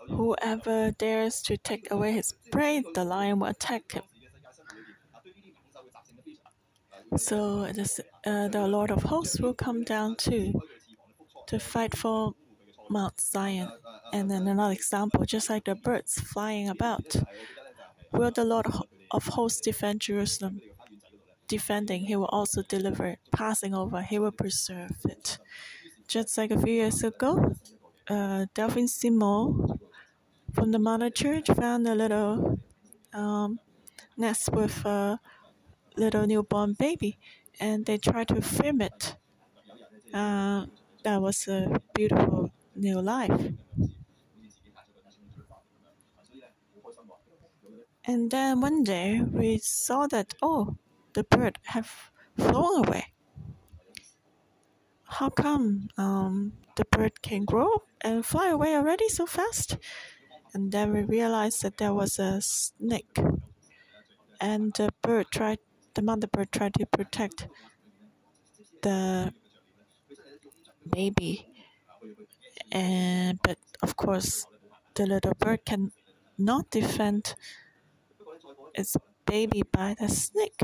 Whoever 0.09 0.91
dares 0.93 1.43
to 1.43 1.57
take 1.57 1.91
away 1.91 2.13
his 2.13 2.35
prey, 2.51 2.83
the 2.95 3.05
lion 3.05 3.41
will 3.41 3.49
attack 3.49 3.93
him. 3.93 4.03
So 7.17 7.67
this, 7.73 8.01
uh, 8.27 8.49
the 8.49 8.67
Lord 8.67 8.91
of 8.91 9.05
hosts 9.05 9.41
will 9.41 9.55
come 9.55 9.85
down 9.85 10.17
too 10.17 10.53
to 11.47 11.59
fight 11.61 11.97
for 11.97 12.35
Mount 12.91 13.21
Zion. 13.21 13.71
And 14.13 14.31
then 14.31 14.47
another 14.49 14.73
example, 14.73 15.25
just 15.25 15.49
like 15.49 15.65
the 15.65 15.75
birds 15.75 16.21
flying 16.21 16.69
about, 16.69 17.17
will 18.13 18.31
the 18.31 18.45
Lord 18.45 18.67
of 19.11 19.27
hosts 19.27 19.61
defend 19.61 20.01
Jerusalem? 20.01 20.61
Defending, 21.47 22.07
he 22.07 22.17
will 22.17 22.27
also 22.27 22.63
deliver 22.63 23.07
it. 23.07 23.19
Passing 23.31 23.75
over, 23.75 24.03
he 24.03 24.19
will 24.19 24.33
preserve 24.33 24.97
it. 25.05 25.39
Just 26.09 26.37
like 26.37 26.51
a 26.51 26.61
few 26.61 26.73
years 26.73 27.03
ago, 27.03 27.55
uh, 28.09 28.47
Delphine 28.55 28.87
Simo 28.87 29.74
from 30.55 30.71
the 30.71 30.79
Mother 30.79 31.11
Church 31.11 31.49
found 31.49 31.87
a 31.89 31.95
little 31.95 32.59
um, 33.13 33.59
nest 34.17 34.51
with 34.53 34.85
a 34.85 35.21
little 35.97 36.27
newborn 36.27 36.75
baby, 36.75 37.19
and 37.61 37.85
they 37.87 37.99
tried 37.99 38.29
to 38.29 38.41
film 38.41 38.81
it. 38.81 39.17
Uh, 40.13 40.67
that 41.03 41.21
was 41.21 41.49
a 41.49 41.81
beautiful 41.95 42.53
new 42.77 43.01
life. 43.01 43.53
And 48.05 48.31
then 48.31 48.61
one 48.61 48.85
day 48.85 49.21
we 49.21 49.59
saw 49.59 50.07
that 50.09 50.35
oh, 50.43 50.77
the 51.15 51.25
bird 51.25 51.59
have 51.65 52.11
flown 52.37 52.87
away. 52.87 53.13
How 55.05 55.31
come 55.31 55.89
um, 55.97 56.53
the 56.77 56.85
bird 56.85 57.23
can 57.23 57.45
grow 57.45 57.71
and 58.01 58.25
fly 58.27 58.49
away 58.51 58.75
already 58.75 59.09
so 59.09 59.27
fast? 59.27 59.79
And 60.55 60.73
then 60.73 60.93
we 60.93 61.03
realized 61.03 61.63
that 61.63 61.77
there 61.79 61.93
was 61.93 62.19
a 62.19 62.41
snake, 62.41 63.19
and 64.41 64.73
the 64.75 64.91
bird 65.03 65.27
tried, 65.31 65.59
the 65.95 66.03
mother 66.03 66.27
bird 66.27 66.53
tried 66.53 66.75
to 66.75 66.87
protect 66.87 67.49
the 68.83 69.33
baby, 70.91 71.47
and 72.73 73.39
but 73.43 73.59
of 73.83 73.97
course, 73.97 74.47
the 74.95 75.07
little 75.07 75.35
bird 75.39 75.65
can 75.65 75.93
not 76.39 76.71
defend 76.71 77.35
its 78.75 78.97
baby 79.27 79.63
by 79.73 79.95
the 79.99 80.09
snake. 80.09 80.61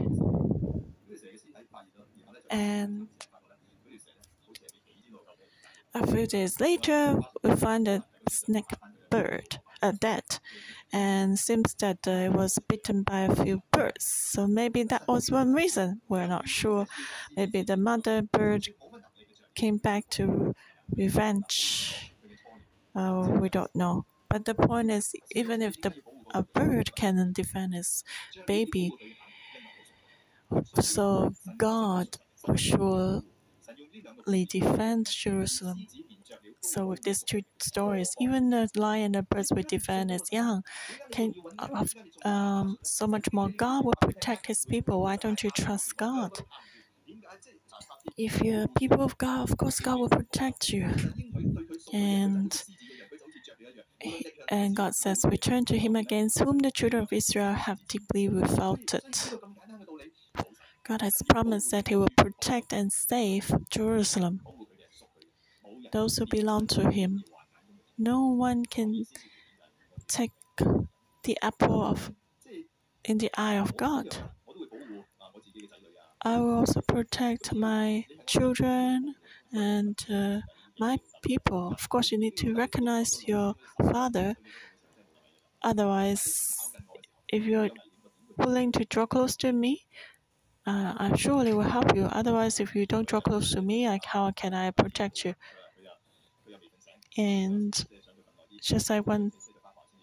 And 2.51 3.09
a 5.95 6.07
few 6.07 6.27
days 6.27 6.61
later, 6.61 7.19
we 7.43 7.55
find 7.57 7.87
a 7.89 8.05
snake 8.29 8.73
bird, 9.11 9.61
uh, 9.83 9.93
dead, 9.99 10.25
and 10.93 11.39
seems 11.39 11.75
that 11.77 12.07
uh, 12.07 12.11
it 12.29 12.33
was 12.33 12.59
bitten 12.69 13.03
by 13.03 13.21
a 13.21 13.35
few 13.37 13.63
birds. 13.73 14.07
So 14.07 14.47
maybe 14.47 14.83
that 14.85 15.07
was 15.09 15.31
one 15.31 15.53
reason. 15.55 16.01
We're 16.09 16.27
not 16.27 16.49
sure. 16.49 16.87
Maybe 17.37 17.63
the 17.63 17.77
mother 17.77 18.23
bird 18.23 18.69
came 19.55 19.79
back 19.79 20.09
to 20.11 20.55
revenge. 20.97 22.15
Uh, 22.95 23.39
we 23.41 23.49
don't 23.49 23.75
know. 23.75 24.07
But 24.29 24.45
the 24.47 24.55
point 24.55 24.91
is, 24.91 25.15
even 25.33 25.63
if 25.63 25.81
the 25.81 25.95
a 26.33 26.43
bird 26.45 26.95
can 26.97 27.33
defend 27.33 27.75
its 27.75 28.05
baby, 28.47 28.93
so 30.81 31.33
God 31.59 32.17
will 32.47 32.57
surely 32.57 33.23
defend 34.49 35.07
Jerusalem. 35.09 35.87
So 36.63 36.87
with 36.87 37.03
these 37.03 37.23
two 37.23 37.43
stories, 37.61 38.15
even 38.21 38.51
the 38.51 38.69
lion 38.77 39.07
and 39.07 39.15
the 39.15 39.23
birds 39.23 39.51
will 39.51 39.63
defend 39.63 40.11
its 40.11 40.31
young. 40.31 40.63
Can 41.11 41.35
um, 42.25 42.77
so 42.83 43.07
much 43.07 43.27
more 43.33 43.49
God 43.49 43.85
will 43.85 43.95
protect 44.01 44.47
His 44.47 44.65
people. 44.67 45.01
Why 45.03 45.17
don't 45.17 45.43
you 45.43 45.51
trust 45.51 45.97
God? 45.97 46.33
If 48.17 48.43
you're 48.43 48.69
people 48.69 49.03
of 49.03 49.17
God, 49.19 49.49
of 49.51 49.57
course 49.57 49.81
God 49.81 49.99
will 49.99 50.09
protect 50.09 50.71
you. 50.71 50.89
And 51.93 52.63
and 54.49 54.75
God 54.77 54.95
says, 54.95 55.25
Return 55.25 55.65
to 55.67 55.79
him 55.79 55.97
against 55.97 56.41
whom 56.41 56.59
the 56.59 56.71
children 56.71 57.03
of 57.03 57.13
Israel 57.13 57.53
have 57.53 57.87
deeply 57.89 58.29
revolted. 58.29 59.05
God 60.85 61.03
has 61.03 61.23
promised 61.29 61.71
that 61.71 61.89
he 61.89 61.97
will 61.97 62.09
protect 62.17 62.73
and 62.73 62.93
save 62.93 63.53
Jerusalem, 63.71 64.41
those 65.93 66.17
who 66.17 66.27
belong 66.27 66.67
to 66.69 66.91
him. 66.91 67.25
No 67.99 68.27
one 68.27 68.65
can 68.65 69.05
take 70.09 70.33
the 71.25 71.39
apple 71.43 71.83
of 71.83 72.13
in 73.05 73.19
the 73.19 73.31
eye 73.37 73.59
of 73.59 73.77
God. 73.77 74.07
I 76.23 76.39
will 76.39 76.55
also 76.55 76.81
protect 76.83 77.55
my 77.55 78.05
children 78.27 79.15
and 79.53 79.97
uh, 80.13 80.41
my 80.79 80.99
people. 81.23 81.73
Of 81.73 81.89
course, 81.89 82.13
you 82.13 82.19
need 82.19 82.37
to 82.39 82.55
recognize 82.55 83.11
your 83.27 83.55
father. 83.91 84.37
Otherwise, 85.63 86.25
if 87.29 87.45
you're 87.45 87.71
willing 88.37 88.73
to 88.73 88.85
draw 88.85 89.07
close 89.07 89.37
to 89.37 89.53
me, 89.53 89.87
uh, 90.67 90.95
I 90.99 91.17
surely 91.17 91.55
will 91.55 91.63
help 91.63 91.97
you. 91.97 92.05
Otherwise, 92.05 92.61
if 92.61 92.75
you 92.75 92.85
don't 92.87 93.09
draw 93.09 93.21
close 93.21 93.53
to 93.53 93.63
me, 93.63 93.89
how 94.05 94.31
can 94.33 94.53
I 94.53 94.71
protect 94.73 95.25
you? 95.25 95.35
And 97.17 97.73
just 98.63 98.91
like 98.91 99.07
one 99.07 99.33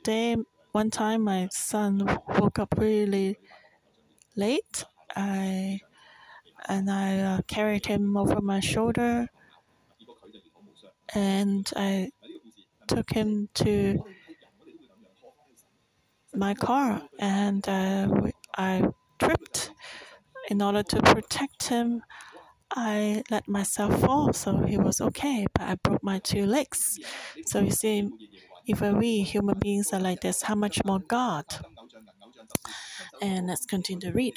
day, 0.03 0.37
one 0.73 0.91
time, 0.91 1.23
my 1.23 1.49
son 1.51 2.05
woke 2.27 2.59
up 2.59 2.75
really 2.77 3.37
late. 4.35 4.85
I 5.15 5.81
and 6.67 6.89
I 6.91 7.19
uh, 7.19 7.41
carried 7.47 7.85
him 7.87 8.17
over 8.17 8.41
my 8.41 8.59
shoulder, 8.59 9.29
and 11.13 11.69
I 11.75 12.11
took 12.87 13.11
him 13.11 13.49
to 13.55 14.03
my 16.33 16.53
car, 16.53 17.07
and 17.19 17.67
uh, 17.67 18.07
I 18.57 18.87
tripped. 19.19 19.71
In 20.49 20.61
order 20.61 20.83
to 20.83 21.01
protect 21.01 21.69
him, 21.69 22.03
I 22.71 23.23
let 23.29 23.47
myself 23.47 23.99
fall, 24.01 24.33
so 24.33 24.57
he 24.65 24.77
was 24.77 25.01
okay. 25.01 25.47
But 25.53 25.63
I 25.63 25.75
broke 25.75 26.03
my 26.03 26.19
two 26.19 26.45
legs. 26.45 26.99
So 27.45 27.59
you 27.59 27.71
see, 27.71 28.09
even 28.65 28.97
we 28.97 29.21
human 29.23 29.57
beings 29.59 29.91
are 29.93 29.99
like 29.99 30.21
this, 30.21 30.43
how 30.43 30.55
much 30.55 30.83
more 30.85 30.99
God? 30.99 31.45
And 33.21 33.47
let's 33.47 33.65
continue 33.65 34.01
to 34.09 34.11
read 34.13 34.35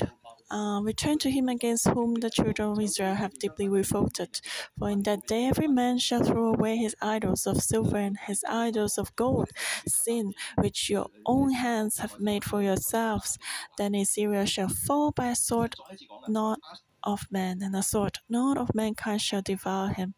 uh, 0.51 0.81
return 0.83 1.16
to 1.19 1.31
him 1.31 1.49
against 1.49 1.87
whom 1.88 2.14
the 2.14 2.29
children 2.31 2.71
of 2.73 2.81
Israel 2.81 3.14
have 3.14 3.38
deeply 3.38 3.69
revolted. 3.69 4.40
For 4.79 4.90
in 4.90 5.03
that 5.05 5.27
day 5.29 5.47
every 5.47 5.69
man 5.69 5.99
shall 5.99 6.25
throw 6.25 6.53
away 6.53 6.77
his 6.77 6.97
idols 7.01 7.47
of 7.47 7.62
silver 7.62 7.97
and 7.99 8.19
his 8.19 8.45
idols 8.49 8.99
of 8.99 9.14
gold, 9.14 9.51
sin 9.87 10.33
which 10.59 10.90
your 10.90 11.07
own 11.25 11.53
hands 11.53 11.99
have 11.99 12.19
made 12.19 12.45
for 12.45 12.62
yourselves. 12.62 13.38
Then 13.79 13.95
Assyria 13.95 14.45
shall 14.47 14.69
fall 14.69 15.12
by 15.12 15.29
a 15.29 15.37
sword 15.37 15.77
not 16.27 16.59
of 17.03 17.27
man, 17.31 17.63
and 17.63 17.75
a 17.75 17.83
sword 17.83 18.19
not 18.29 18.59
of 18.59 18.75
mankind 18.75 19.21
shall 19.23 19.43
devour 19.43 19.89
him. 19.89 20.15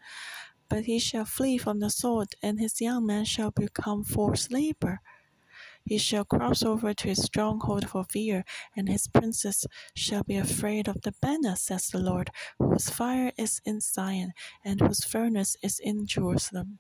But 0.69 0.85
he 0.85 0.99
shall 0.99 1.25
flee 1.25 1.59
from 1.59 1.81
the 1.81 1.91
sword, 1.91 2.29
and 2.43 2.59
his 2.59 2.81
young 2.81 3.07
men 3.07 3.25
shall 3.25 3.51
become 3.51 4.05
forced 4.05 4.53
labor. 4.53 5.01
He 5.85 5.99
shall 5.99 6.25
cross 6.25 6.63
over 6.63 6.95
to 6.95 7.09
his 7.09 7.23
stronghold 7.25 7.89
for 7.89 8.05
fear, 8.05 8.45
and 8.77 8.89
his 8.89 9.09
princes 9.09 9.67
shall 9.95 10.23
be 10.23 10.37
afraid 10.37 10.89
of 10.89 11.03
the 11.03 11.13
banner, 11.21 11.57
says 11.57 11.89
the 11.89 11.99
Lord, 11.99 12.31
whose 12.59 12.89
fire 12.89 13.33
is 13.37 13.61
in 13.65 13.81
Zion, 13.81 14.33
and 14.65 14.81
whose 14.81 15.05
furnace 15.05 15.57
is 15.63 15.79
in 15.81 16.07
Jerusalem. 16.07 16.79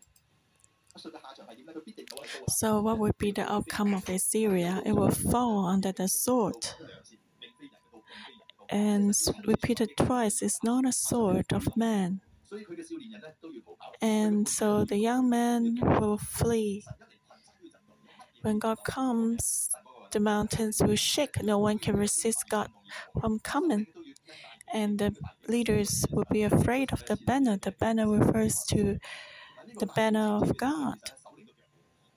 So, 2.48 2.80
what 2.82 2.98
would 2.98 3.18
be 3.18 3.32
the 3.32 3.50
outcome 3.50 3.94
of 3.94 4.08
Assyria? 4.08 4.82
It 4.84 4.92
will 4.92 5.10
fall 5.10 5.66
under 5.66 5.92
the 5.92 6.08
sword. 6.08 6.68
And 8.72 9.14
repeated 9.46 9.90
twice, 9.96 10.42
is 10.42 10.58
not 10.64 10.86
a 10.86 10.92
sword 10.92 11.52
of 11.52 11.76
man. 11.76 12.22
And 14.00 14.48
so 14.48 14.84
the 14.84 14.96
young 14.96 15.28
man 15.28 15.78
will 15.82 16.18
flee 16.18 16.82
when 18.42 18.58
God 18.58 18.78
comes, 18.84 19.70
the 20.10 20.20
mountains 20.20 20.82
will 20.82 20.96
shake. 20.96 21.42
No 21.42 21.58
one 21.58 21.78
can 21.78 21.96
resist 21.96 22.48
God 22.48 22.68
from 23.20 23.38
coming. 23.38 23.86
And 24.74 24.98
the 24.98 25.14
leaders 25.48 26.04
will 26.10 26.26
be 26.30 26.42
afraid 26.42 26.92
of 26.92 27.04
the 27.06 27.16
banner. 27.26 27.56
The 27.56 27.72
banner 27.72 28.08
refers 28.08 28.64
to 28.70 28.98
the 29.78 29.86
banner 29.86 30.38
of 30.42 30.56
God. 30.56 30.98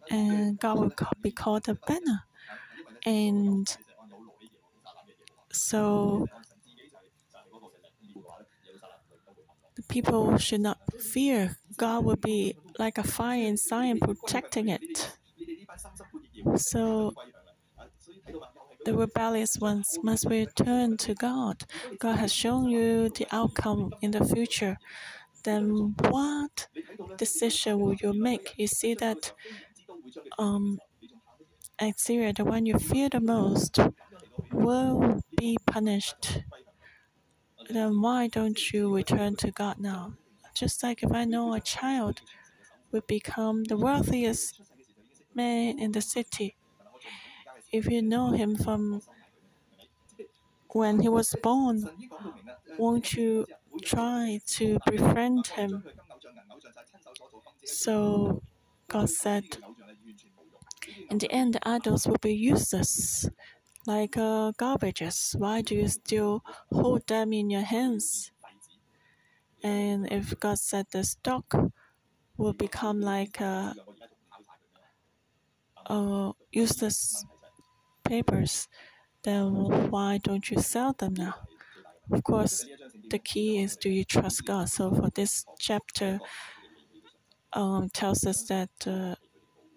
And 0.09 0.59
God 0.59 0.79
will 0.79 0.91
be 1.21 1.31
called 1.31 1.65
the 1.65 1.75
banner. 1.75 2.23
And 3.05 3.75
so 5.51 6.27
the 9.74 9.74
people 9.87 10.37
should 10.37 10.61
not 10.61 10.79
fear. 10.99 11.57
God 11.77 12.05
will 12.05 12.15
be 12.15 12.55
like 12.79 12.97
a 12.97 13.03
fire 13.03 13.43
in 13.43 13.57
Zion 13.57 13.99
protecting 13.99 14.69
it. 14.69 15.17
So 16.57 17.13
the 18.85 18.93
rebellious 18.95 19.57
ones 19.59 19.97
must 20.03 20.25
return 20.25 20.97
to 20.97 21.13
God. 21.15 21.63
God 21.99 22.17
has 22.17 22.31
shown 22.33 22.69
you 22.69 23.09
the 23.09 23.27
outcome 23.31 23.93
in 24.01 24.11
the 24.11 24.23
future. 24.23 24.77
Then 25.43 25.95
what 25.99 26.67
decision 27.17 27.79
will 27.79 27.95
you 27.95 28.13
make? 28.13 28.53
You 28.57 28.67
see 28.67 28.93
that 28.95 29.33
um, 30.37 30.79
Assyria, 31.79 32.33
the 32.33 32.45
one 32.45 32.65
you 32.65 32.77
fear 32.79 33.09
the 33.09 33.19
most, 33.19 33.79
will 34.51 35.21
be 35.37 35.57
punished. 35.65 36.43
Then 37.69 38.01
why 38.01 38.27
don't 38.27 38.71
you 38.71 38.93
return 38.95 39.35
to 39.37 39.51
God 39.51 39.79
now? 39.79 40.13
Just 40.53 40.83
like 40.83 41.03
if 41.03 41.11
I 41.11 41.25
know 41.25 41.53
a 41.53 41.59
child 41.59 42.21
will 42.91 43.03
become 43.07 43.63
the 43.65 43.77
wealthiest 43.77 44.61
man 45.33 45.79
in 45.79 45.91
the 45.91 46.01
city, 46.01 46.55
if 47.71 47.87
you 47.89 48.01
know 48.01 48.31
him 48.31 48.55
from 48.55 49.01
when 50.69 50.99
he 51.01 51.09
was 51.09 51.35
born, 51.41 51.89
won't 52.77 53.13
you 53.13 53.45
try 53.83 54.39
to 54.47 54.77
befriend 54.85 55.47
him? 55.47 55.83
So 57.63 58.41
God 58.87 59.09
said, 59.09 59.57
in 61.09 61.17
the 61.17 61.31
end, 61.31 61.55
the 61.55 61.67
idols 61.67 62.07
will 62.07 62.17
be 62.21 62.33
useless, 62.33 63.29
like 63.85 64.17
uh, 64.17 64.51
garbages. 64.53 65.35
Why 65.37 65.61
do 65.61 65.75
you 65.75 65.87
still 65.87 66.43
hold 66.71 67.07
them 67.07 67.33
in 67.33 67.49
your 67.49 67.61
hands? 67.61 68.31
And 69.63 70.11
if 70.11 70.39
God 70.39 70.59
said 70.59 70.87
the 70.91 71.03
stock 71.03 71.53
will 72.37 72.53
become 72.53 73.01
like 73.01 73.41
uh, 73.41 73.73
uh, 75.87 76.31
useless 76.51 77.25
papers, 78.03 78.67
then 79.23 79.89
why 79.89 80.19
don't 80.19 80.49
you 80.49 80.59
sell 80.59 80.93
them 80.93 81.15
now? 81.15 81.35
Of 82.11 82.23
course, 82.23 82.65
the 83.09 83.19
key 83.19 83.59
is 83.63 83.75
do 83.75 83.89
you 83.89 84.03
trust 84.03 84.45
God? 84.45 84.69
So 84.69 84.93
for 84.93 85.09
this 85.09 85.45
chapter, 85.59 86.19
um, 87.53 87.89
tells 87.89 88.25
us 88.25 88.43
that 88.43 88.69
uh, 88.85 89.15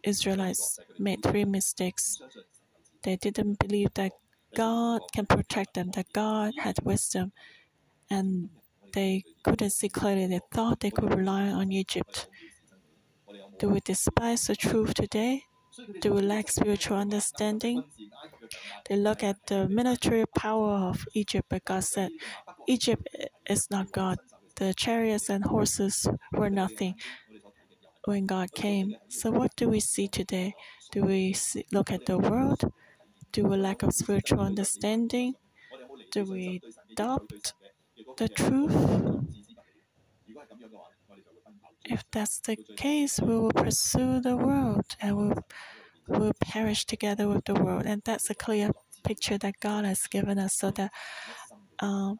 Israelites 0.03 0.79
made 0.99 1.23
three 1.23 1.45
mistakes. 1.45 2.21
They 3.03 3.17
didn't 3.17 3.59
believe 3.59 3.95
that 3.95 4.13
God 4.57 5.03
can 5.15 5.27
protect 5.27 5.75
them, 5.75 5.91
that 5.93 6.13
God 6.13 6.53
had 6.59 6.77
wisdom, 6.83 7.33
and 8.11 8.51
they 8.93 9.25
couldn't 9.43 9.71
see 9.71 9.89
clearly. 9.89 10.27
They 10.27 10.41
thought 10.53 10.81
they 10.81 10.91
could 10.91 11.15
rely 11.15 11.49
on 11.49 11.73
Egypt. 11.73 12.29
Do 13.59 13.69
we 13.69 13.81
despise 13.81 14.47
the 14.47 14.57
truth 14.57 14.95
today? 14.95 15.43
Do 16.01 16.13
we 16.13 16.23
lack 16.23 16.49
spiritual 16.49 16.97
understanding? 16.97 17.85
They 18.89 18.97
look 18.97 19.23
at 19.23 19.37
the 19.47 19.69
military 19.69 20.25
power 20.37 20.73
of 20.91 21.05
Egypt, 21.15 21.47
but 21.49 21.65
God 21.65 21.85
said, 21.85 22.11
Egypt 22.67 23.07
is 23.49 23.71
not 23.71 23.93
God. 23.93 24.19
The 24.57 24.75
chariots 24.75 25.29
and 25.29 25.45
horses 25.45 26.09
were 26.33 26.51
nothing 26.51 26.97
when 28.05 28.27
God 28.27 28.53
came. 28.53 28.97
So, 29.09 29.31
what 29.31 29.55
do 29.57 29.69
we 29.69 29.81
see 29.81 30.09
today? 30.09 30.55
Do 30.91 31.05
we 31.05 31.33
see, 31.33 31.65
look 31.73 31.93
at 31.93 32.07
the 32.07 32.19
world? 32.19 32.65
Do 33.33 33.45
we 33.45 33.57
lack 33.57 33.83
of 33.83 33.93
spiritual 33.93 34.41
understanding? 34.41 35.35
Do 36.11 36.25
we 36.25 36.61
adopt 36.93 37.55
the 38.17 38.29
truth? 38.29 38.75
If 41.85 42.05
that's 42.11 42.41
the 42.41 42.57
case, 42.77 43.21
we 43.21 43.39
will 43.39 43.53
pursue 43.53 44.21
the 44.21 44.37
world 44.37 44.85
and 45.01 45.17
we'll, 45.17 45.45
we'll 46.07 46.33
perish 46.41 46.85
together 46.85 47.29
with 47.29 47.45
the 47.45 47.55
world. 47.55 47.85
And 47.87 48.03
that's 48.05 48.29
a 48.31 48.35
clear 48.35 48.71
picture 49.05 49.39
that 49.39 49.55
God 49.61 49.85
has 49.85 50.07
given 50.07 50.39
us 50.39 50.55
so 50.57 50.71
that 50.73 50.91
um, 51.81 52.19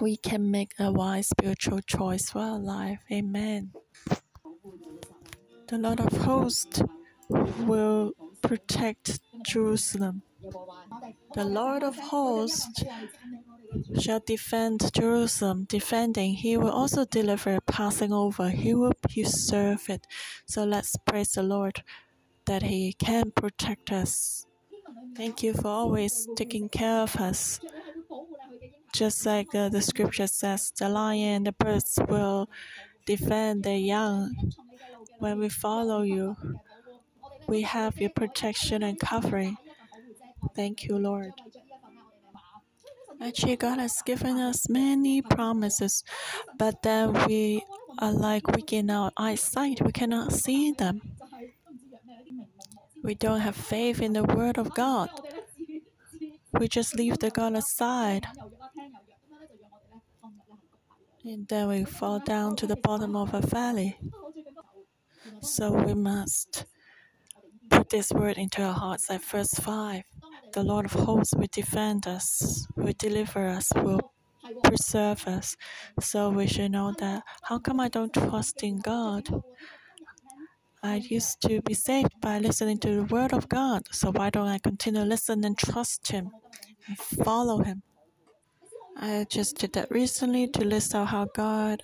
we 0.00 0.16
can 0.16 0.50
make 0.50 0.72
a 0.78 0.90
wise 0.90 1.28
spiritual 1.28 1.80
choice 1.80 2.30
for 2.30 2.38
our 2.40 2.58
life. 2.58 3.00
Amen. 3.10 3.72
The 5.68 5.78
Lord 5.78 6.00
of 6.00 6.12
hosts 6.22 6.82
will 7.28 8.12
protect 8.42 9.20
Jerusalem. 9.44 10.22
The 11.34 11.44
Lord 11.44 11.82
of 11.82 11.96
hosts 11.98 12.84
shall 13.98 14.20
defend 14.20 14.92
Jerusalem, 14.92 15.66
defending. 15.68 16.34
He 16.34 16.56
will 16.56 16.70
also 16.70 17.04
deliver, 17.04 17.60
passing 17.60 18.12
over. 18.12 18.50
He 18.50 18.74
will 18.74 18.94
preserve 18.94 19.88
it. 19.88 20.06
So 20.46 20.64
let's 20.64 20.96
praise 21.06 21.32
the 21.32 21.42
Lord 21.42 21.82
that 22.46 22.62
He 22.62 22.92
can 22.92 23.30
protect 23.30 23.92
us. 23.92 24.46
Thank 25.16 25.42
you 25.42 25.54
for 25.54 25.68
always 25.68 26.28
taking 26.36 26.68
care 26.68 27.00
of 27.00 27.16
us. 27.16 27.60
Just 28.92 29.24
like 29.24 29.54
uh, 29.54 29.68
the 29.68 29.80
scripture 29.80 30.26
says, 30.26 30.72
the 30.78 30.88
lion 30.88 31.36
and 31.36 31.46
the 31.46 31.52
birds 31.52 31.98
will 32.08 32.48
defend 33.06 33.64
their 33.64 33.78
young. 33.78 34.52
When 35.18 35.38
we 35.38 35.48
follow 35.48 36.02
you, 36.02 36.36
we 37.52 37.60
have 37.60 37.98
your 38.00 38.08
protection 38.08 38.82
and 38.82 38.98
covering. 38.98 39.58
Thank 40.56 40.84
you, 40.84 40.96
Lord. 40.96 41.34
Actually, 43.20 43.56
God 43.56 43.78
has 43.78 44.00
given 44.06 44.38
us 44.38 44.70
many 44.70 45.20
promises, 45.20 46.02
but 46.58 46.82
then 46.82 47.12
we 47.26 47.62
are 47.98 48.10
like 48.10 48.46
weak 48.56 48.72
in 48.72 48.88
our 48.88 49.12
eyesight. 49.18 49.84
We 49.84 49.92
cannot 49.92 50.32
see 50.32 50.72
them. 50.72 51.02
We 53.02 53.14
don't 53.14 53.40
have 53.40 53.56
faith 53.56 54.00
in 54.00 54.14
the 54.14 54.24
Word 54.24 54.56
of 54.56 54.72
God. 54.72 55.10
We 56.58 56.68
just 56.68 56.96
leave 56.96 57.18
the 57.18 57.30
God 57.30 57.52
aside. 57.54 58.26
And 61.22 61.46
then 61.48 61.68
we 61.68 61.84
fall 61.84 62.18
down 62.18 62.56
to 62.56 62.66
the 62.66 62.76
bottom 62.76 63.14
of 63.14 63.34
a 63.34 63.42
valley. 63.42 63.98
So 65.42 65.70
we 65.70 65.92
must 65.92 66.64
this 67.92 68.10
word 68.10 68.38
into 68.38 68.62
our 68.62 68.72
hearts 68.72 69.10
like 69.10 69.20
verse 69.20 69.52
5. 69.52 70.02
The 70.54 70.62
Lord 70.62 70.86
of 70.86 70.92
hosts 70.92 71.34
will 71.36 71.46
defend 71.52 72.06
us, 72.06 72.66
will 72.74 72.94
deliver 72.98 73.46
us, 73.46 73.70
will 73.76 74.00
preserve 74.64 75.28
us. 75.28 75.54
So 76.00 76.30
we 76.30 76.46
should 76.46 76.72
know 76.72 76.94
that 76.98 77.22
how 77.42 77.58
come 77.58 77.80
I 77.80 77.88
don't 77.90 78.14
trust 78.14 78.62
in 78.62 78.80
God? 78.80 79.28
I 80.82 80.96
used 80.96 81.42
to 81.42 81.60
be 81.60 81.74
saved 81.74 82.18
by 82.22 82.38
listening 82.38 82.78
to 82.78 82.96
the 82.96 83.04
word 83.04 83.34
of 83.34 83.50
God. 83.50 83.82
So 83.92 84.10
why 84.10 84.30
don't 84.30 84.48
I 84.48 84.58
continue 84.58 85.02
to 85.02 85.06
listen 85.06 85.44
and 85.44 85.58
trust 85.58 86.10
Him 86.10 86.30
and 86.88 86.96
follow 86.96 87.58
Him? 87.58 87.82
I 88.96 89.26
just 89.28 89.58
did 89.58 89.74
that 89.74 89.90
recently 89.90 90.48
to 90.48 90.64
list 90.64 90.94
out 90.94 91.08
how 91.08 91.26
God 91.34 91.82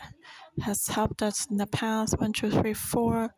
has 0.62 0.88
helped 0.88 1.22
us 1.22 1.46
in 1.50 1.58
the 1.58 1.66
past 1.66 2.18
one, 2.18 2.32
two, 2.32 2.50
three, 2.50 2.72
four. 2.72 3.34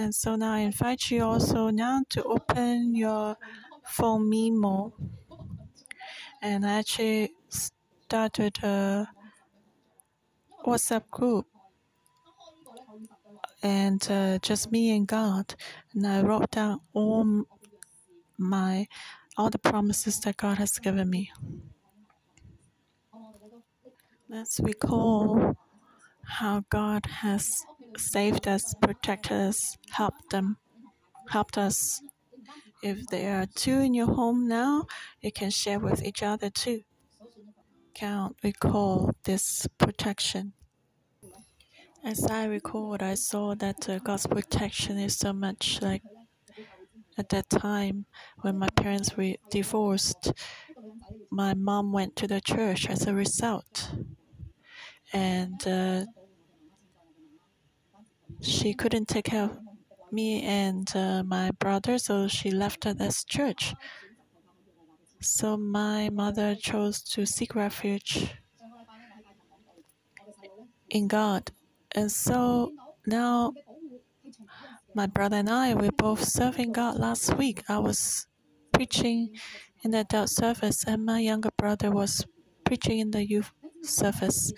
And 0.00 0.14
so 0.14 0.36
now 0.36 0.52
I 0.52 0.60
invite 0.60 1.10
you 1.10 1.24
also 1.24 1.70
now 1.70 2.02
to 2.10 2.22
open 2.22 2.94
your 2.94 3.36
phone 3.84 4.30
memo. 4.30 4.94
And 6.40 6.64
I 6.64 6.78
actually 6.78 7.32
started 7.48 8.62
a 8.62 9.08
WhatsApp 10.64 11.10
group. 11.10 11.46
And 13.60 14.06
uh, 14.08 14.38
just 14.38 14.70
me 14.70 14.96
and 14.96 15.06
God. 15.08 15.56
And 15.92 16.06
I 16.06 16.22
wrote 16.22 16.52
down 16.52 16.80
all 16.92 17.44
my 18.36 18.86
all 19.36 19.50
the 19.50 19.58
promises 19.58 20.20
that 20.20 20.36
God 20.36 20.58
has 20.58 20.78
given 20.78 21.10
me. 21.10 21.30
Let's 24.28 24.60
recall 24.60 25.56
how 26.24 26.64
God 26.70 27.06
has 27.06 27.64
saved 27.96 28.46
us, 28.46 28.74
protected 28.80 29.32
us, 29.32 29.76
helped 29.90 30.30
them, 30.30 30.56
helped 31.30 31.58
us. 31.58 32.00
If 32.82 33.06
there 33.08 33.40
are 33.40 33.46
two 33.46 33.80
in 33.80 33.94
your 33.94 34.14
home 34.14 34.46
now, 34.46 34.86
you 35.20 35.32
can 35.32 35.50
share 35.50 35.80
with 35.80 36.02
each 36.04 36.22
other 36.22 36.50
too. 36.50 36.82
Can 37.94 38.34
recall 38.44 39.12
this 39.24 39.66
protection. 39.78 40.52
As 42.04 42.24
I 42.26 42.44
recalled, 42.44 43.02
I 43.02 43.14
saw 43.14 43.56
that 43.56 43.88
uh, 43.88 43.98
God's 43.98 44.26
protection 44.26 44.98
is 44.98 45.16
so 45.16 45.32
much 45.32 45.82
like 45.82 46.02
at 47.18 47.28
that 47.30 47.50
time 47.50 48.06
when 48.42 48.56
my 48.56 48.68
parents 48.76 49.16
were 49.16 49.34
divorced, 49.50 50.32
my 51.30 51.52
mom 51.54 51.92
went 51.92 52.14
to 52.16 52.28
the 52.28 52.40
church 52.40 52.88
as 52.88 53.06
a 53.06 53.14
result 53.14 53.90
and 55.12 55.66
uh, 55.66 56.04
she 58.40 58.74
couldn't 58.74 59.08
take 59.08 59.26
care 59.26 59.44
of 59.44 59.58
me 60.10 60.42
and 60.42 60.90
uh, 60.96 61.22
my 61.22 61.50
brother, 61.52 61.98
so 61.98 62.28
she 62.28 62.50
left 62.50 62.86
us 62.86 63.24
church. 63.24 63.74
So 65.20 65.56
my 65.56 66.10
mother 66.10 66.54
chose 66.54 67.02
to 67.12 67.26
seek 67.26 67.54
refuge 67.54 68.34
in 70.90 71.08
God. 71.08 71.50
And 71.94 72.10
so 72.10 72.72
now 73.06 73.52
my 74.94 75.06
brother 75.06 75.36
and 75.36 75.50
I, 75.50 75.74
we 75.74 75.90
both 75.90 76.24
serving 76.24 76.72
God 76.72 76.98
last 76.98 77.34
week. 77.36 77.62
I 77.68 77.78
was 77.78 78.26
preaching 78.72 79.36
in 79.82 79.90
the 79.92 80.00
adult 80.00 80.28
service, 80.30 80.84
and 80.84 81.04
my 81.04 81.20
younger 81.20 81.50
brother 81.56 81.90
was 81.90 82.24
preaching 82.64 82.98
in 82.98 83.10
the 83.10 83.24
youth 83.26 83.52
service. 83.82 84.52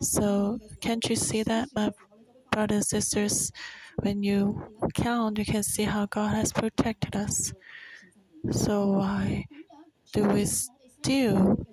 So, 0.00 0.58
can't 0.80 1.04
you 1.08 1.16
see 1.16 1.42
that, 1.42 1.68
my 1.74 1.90
brothers 2.56 2.90
and 2.94 3.04
sisters? 3.04 3.52
When 4.02 4.22
you 4.22 4.62
count, 4.94 5.36
you 5.38 5.44
can 5.44 5.62
see 5.62 5.82
how 5.82 6.06
God 6.06 6.34
has 6.34 6.54
protected 6.54 7.14
us. 7.14 7.52
So, 8.50 8.92
why 8.92 9.44
do 10.14 10.24
we 10.24 10.46
still 10.46 11.66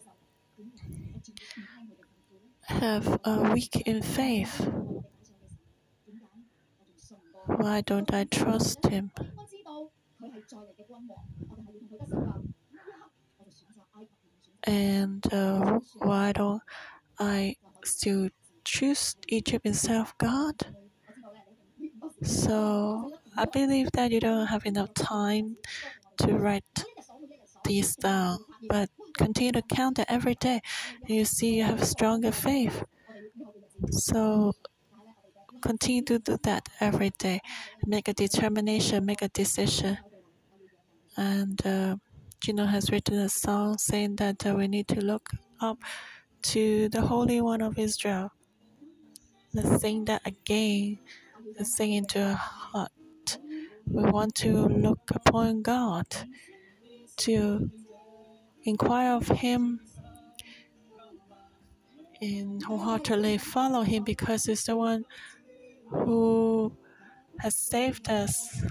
have 2.67 3.07
a 3.23 3.53
weak 3.53 3.83
in 3.85 4.01
faith? 4.01 4.67
Why 7.45 7.79
don't 7.79 8.13
I 8.13 8.25
trust 8.25 8.85
Him? 8.85 9.11
And 14.65 15.33
uh, 15.33 15.79
why 15.99 16.33
don't 16.33 16.61
I 17.19 17.55
still 17.85 18.29
choose 18.73 19.15
Egypt 19.27 19.65
instead 19.65 19.97
of 19.97 20.17
God? 20.17 20.55
So 22.23 23.11
I 23.37 23.45
believe 23.45 23.91
that 23.93 24.11
you 24.11 24.19
don't 24.19 24.47
have 24.47 24.65
enough 24.65 24.93
time 24.95 25.57
to 26.17 26.33
write 26.33 26.83
these 27.65 27.95
down, 27.95 28.39
but 28.67 28.89
continue 29.15 29.51
to 29.51 29.61
count 29.61 29.99
it 29.99 30.07
every 30.09 30.35
day. 30.35 30.61
You 31.05 31.25
see, 31.25 31.57
you 31.57 31.63
have 31.63 31.83
stronger 31.83 32.31
faith. 32.31 32.83
So 33.91 34.53
continue 35.61 36.03
to 36.03 36.17
do 36.19 36.37
that 36.43 36.67
every 36.79 37.11
day. 37.19 37.41
Make 37.85 38.07
a 38.07 38.13
determination, 38.13 39.05
make 39.05 39.21
a 39.21 39.29
decision. 39.29 39.97
And 41.15 41.59
uh, 41.65 41.97
Gino 42.41 42.65
has 42.65 42.89
written 42.91 43.19
a 43.19 43.29
song 43.29 43.77
saying 43.77 44.15
that 44.15 44.45
uh, 44.47 44.55
we 44.55 44.67
need 44.67 44.87
to 44.87 44.99
look 44.99 45.29
up 45.61 45.77
to 46.53 46.89
the 46.89 47.01
Holy 47.01 47.39
One 47.39 47.61
of 47.61 47.77
Israel. 47.77 48.31
Let's 49.53 49.81
sing 49.81 50.05
that 50.05 50.21
again. 50.25 50.99
Let's 51.57 51.75
sing 51.77 51.93
into 51.93 52.23
our 52.23 52.33
heart. 52.33 53.37
We 53.85 54.03
want 54.03 54.33
to 54.35 54.67
look 54.67 55.11
upon 55.13 55.61
God, 55.61 56.07
to 57.17 57.69
inquire 58.63 59.13
of 59.13 59.27
Him, 59.27 59.79
and 62.21 62.63
wholeheartedly 62.63 63.37
follow 63.37 63.83
Him 63.83 64.03
because 64.03 64.45
He's 64.45 64.63
the 64.63 64.75
one 64.75 65.05
who 65.89 66.75
has 67.39 67.55
saved 67.55 68.09
us. 68.09 68.63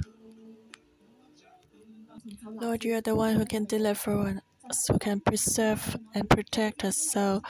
Lord, 2.45 2.85
you 2.85 2.95
are 2.97 3.01
the 3.01 3.15
one 3.15 3.37
who 3.37 3.45
can 3.45 3.65
deliver 3.65 4.41
us, 4.69 4.87
who 4.89 4.99
can 4.99 5.21
preserve 5.21 5.97
and 6.15 6.29
protect 6.29 6.85
us. 6.85 6.97
So 6.97 7.43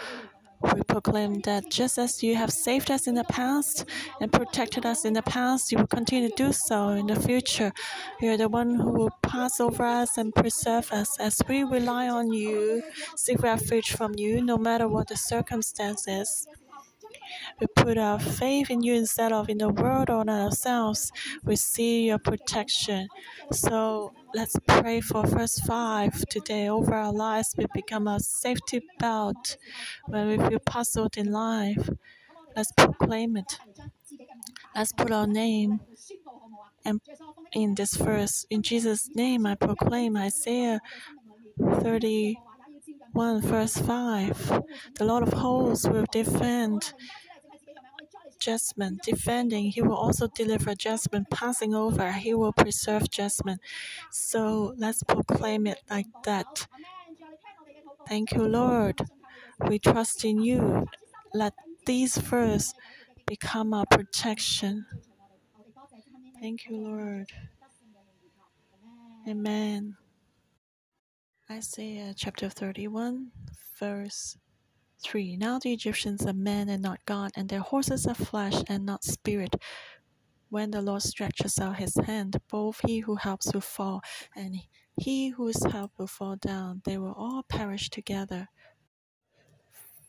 we 0.62 0.82
proclaim 0.82 1.40
that 1.40 1.70
just 1.70 1.98
as 1.98 2.22
you 2.22 2.36
have 2.36 2.50
saved 2.52 2.90
us 2.90 3.06
in 3.06 3.14
the 3.14 3.24
past 3.24 3.84
and 4.20 4.32
protected 4.32 4.86
us 4.86 5.04
in 5.04 5.12
the 5.14 5.22
past, 5.22 5.72
you 5.72 5.78
will 5.78 5.86
continue 5.86 6.28
to 6.28 6.34
do 6.34 6.52
so 6.52 6.90
in 6.90 7.06
the 7.06 7.20
future. 7.20 7.72
You 8.20 8.32
are 8.32 8.36
the 8.36 8.48
one 8.48 8.76
who 8.76 8.90
will 8.90 9.10
pass 9.22 9.60
over 9.60 9.84
us 9.84 10.16
and 10.18 10.34
preserve 10.34 10.92
us 10.92 11.18
as 11.18 11.40
we 11.48 11.64
rely 11.64 12.08
on 12.08 12.32
you, 12.32 12.82
seek 13.16 13.42
refuge 13.42 13.92
from 13.92 14.14
you, 14.16 14.42
no 14.42 14.56
matter 14.58 14.88
what 14.88 15.08
the 15.08 15.16
circumstances. 15.16 16.46
We 17.60 17.66
put 17.66 17.98
our 17.98 18.18
faith 18.18 18.70
in 18.70 18.82
you 18.82 18.94
instead 18.94 19.32
of 19.32 19.48
in 19.48 19.58
the 19.58 19.68
world 19.68 20.10
or 20.10 20.22
in 20.22 20.28
ourselves. 20.28 21.12
We 21.44 21.56
see 21.56 22.06
your 22.08 22.18
protection. 22.18 23.08
So 23.52 24.12
let's 24.34 24.56
pray 24.66 25.00
for 25.00 25.26
verse 25.26 25.58
5 25.60 26.26
today 26.28 26.68
over 26.68 26.94
our 26.94 27.12
lives. 27.12 27.54
We 27.56 27.66
become 27.74 28.08
a 28.08 28.20
safety 28.20 28.82
belt 28.98 29.56
when 30.06 30.28
we 30.28 30.38
feel 30.38 30.60
puzzled 30.60 31.16
in 31.16 31.32
life. 31.32 31.88
Let's 32.56 32.72
proclaim 32.72 33.36
it. 33.36 33.58
Let's 34.74 34.92
put 34.92 35.10
our 35.10 35.26
name 35.26 35.80
and 36.84 37.00
in 37.52 37.74
this 37.74 37.94
verse. 37.94 38.46
In 38.50 38.62
Jesus' 38.62 39.08
name, 39.14 39.46
I 39.46 39.54
proclaim 39.54 40.16
Isaiah 40.16 40.80
31, 41.58 43.42
verse 43.42 43.76
5. 43.76 44.62
The 44.94 45.04
Lord 45.04 45.22
of 45.22 45.32
hosts 45.32 45.86
will 45.86 46.06
defend 46.10 46.92
judgment, 48.42 49.02
defending. 49.02 49.70
He 49.70 49.82
will 49.82 49.96
also 49.96 50.26
deliver 50.26 50.74
judgment, 50.74 51.30
passing 51.30 51.74
over. 51.74 52.10
He 52.12 52.34
will 52.34 52.52
preserve 52.52 53.10
judgment. 53.10 53.60
So 54.10 54.74
let's 54.76 55.02
proclaim 55.02 55.66
it 55.66 55.80
like 55.88 56.06
that. 56.24 56.66
Thank 58.08 58.32
you, 58.32 58.42
Lord. 58.46 59.00
We 59.68 59.78
trust 59.78 60.24
in 60.24 60.42
you. 60.42 60.86
Let 61.32 61.54
these 61.86 62.18
verses 62.18 62.74
become 63.26 63.72
our 63.72 63.86
protection. 63.86 64.86
Thank 66.40 66.66
you, 66.66 66.76
Lord. 66.76 67.26
Amen. 69.28 69.96
Isaiah 71.50 72.14
chapter 72.16 72.48
31, 72.48 73.30
verse 73.78 74.36
3. 75.02 75.36
Now 75.36 75.58
the 75.58 75.72
Egyptians 75.72 76.26
are 76.26 76.32
men 76.32 76.68
and 76.68 76.82
not 76.82 77.04
God, 77.06 77.32
and 77.36 77.48
their 77.48 77.60
horses 77.60 78.06
are 78.06 78.14
flesh 78.14 78.62
and 78.68 78.86
not 78.86 79.04
spirit. 79.04 79.56
When 80.50 80.70
the 80.70 80.82
Lord 80.82 81.02
stretches 81.02 81.58
out 81.58 81.76
his 81.78 81.96
hand, 81.96 82.36
both 82.50 82.80
he 82.86 83.00
who 83.00 83.16
helps 83.16 83.52
will 83.52 83.62
fall, 83.62 84.02
and 84.36 84.56
he 84.96 85.30
who 85.30 85.48
is 85.48 85.64
helped 85.64 85.98
will 85.98 86.06
fall 86.06 86.36
down. 86.36 86.82
They 86.84 86.98
will 86.98 87.14
all 87.16 87.42
perish 87.48 87.90
together. 87.90 88.48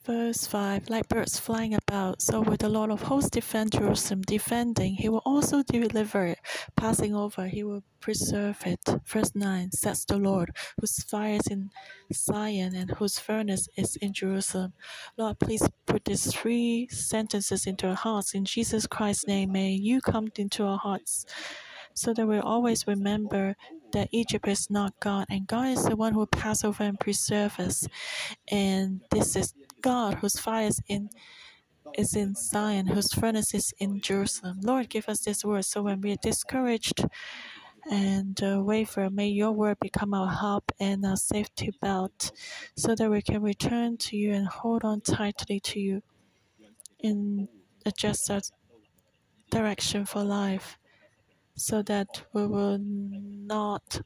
Verse 0.06 0.46
5 0.48 0.90
Like 0.90 1.08
birds 1.08 1.40
flying 1.40 1.74
about, 1.76 2.22
so 2.22 2.42
will 2.42 2.58
the 2.58 2.68
Lord 2.68 2.92
of 2.92 3.04
hosts 3.04 3.30
defend 3.30 3.72
Jerusalem. 3.72 4.22
Defending, 4.24 4.96
he 4.96 5.08
will 5.08 5.22
also 5.26 5.64
deliver 5.64 6.26
it. 6.26 6.40
Passing 6.76 7.16
over, 7.16 7.48
he 7.48 7.64
will 7.64 7.84
preserve 8.02 8.58
it. 8.66 8.82
Verse 9.06 9.32
9 9.34 9.72
Says 9.72 10.04
the 10.04 10.18
Lord, 10.18 10.52
whose 10.80 11.02
fire 11.04 11.36
is 11.36 11.48
in 11.48 11.70
Zion 12.14 12.76
and 12.76 12.92
whose 12.92 13.18
furnace 13.18 13.70
is 13.78 13.96
in 13.96 14.12
Jerusalem. 14.12 14.74
Lord, 15.18 15.40
please 15.40 15.66
put 15.86 16.04
these 16.04 16.34
three 16.34 16.90
sentences 16.92 17.66
into 17.66 17.88
our 17.88 17.96
hearts. 17.96 18.34
In 18.34 18.44
Jesus 18.44 18.86
Christ's 18.86 19.28
name, 19.28 19.54
may 19.54 19.72
you 19.72 20.02
come 20.02 20.28
into 20.36 20.66
our 20.66 20.78
hearts 20.78 21.26
so 21.94 22.14
that 22.14 22.28
we 22.28 22.40
always 22.40 22.88
remember 22.88 23.56
that 23.94 24.10
Egypt 24.12 24.48
is 24.48 24.70
not 24.70 25.00
God, 25.00 25.28
and 25.30 25.48
God 25.48 25.68
is 25.68 25.86
the 25.86 25.96
one 25.96 26.14
who 26.14 26.20
will 26.20 26.28
pass 26.28 26.64
over 26.64 26.84
and 26.84 27.00
preserve 27.00 27.60
us. 27.60 27.88
And 28.50 29.02
this 29.12 29.36
is 29.36 29.54
God 29.84 30.16
whose 30.16 30.40
fire 30.40 30.68
is 30.68 30.82
in 30.88 31.10
is 31.98 32.16
in 32.16 32.36
Zion, 32.36 32.88
whose 32.88 33.14
furnace 33.14 33.54
is 33.54 33.74
in 33.80 34.02
Jerusalem. 34.02 34.60
Lord, 34.64 34.90
give 34.90 35.10
us 35.10 35.22
this 35.22 35.46
word 35.46 35.66
so 35.66 35.84
when 35.84 36.02
we 36.02 36.14
are 36.14 36.24
discouraged 36.24 37.06
and 37.92 38.42
uh, 38.44 38.62
waver, 38.64 39.10
may 39.12 39.28
your 39.28 39.52
word 39.52 39.78
become 39.82 40.14
our 40.14 40.32
help 40.32 40.72
and 40.80 41.06
our 41.06 41.18
safety 41.18 41.72
belt 41.82 42.32
so 42.78 42.96
that 42.96 43.12
we 43.12 43.22
can 43.22 43.44
return 43.44 43.98
to 43.98 44.18
you 44.18 44.34
and 44.34 44.48
hold 44.48 44.84
on 44.86 45.02
tightly 45.02 45.60
to 45.62 45.80
you 45.80 46.02
in 47.00 47.50
a 47.86 47.92
just 47.92 48.32
direction 49.52 50.06
for 50.06 50.24
life 50.24 50.80
so 51.56 51.82
that 51.84 52.24
we 52.34 52.48
will 52.48 52.80
not 52.82 54.02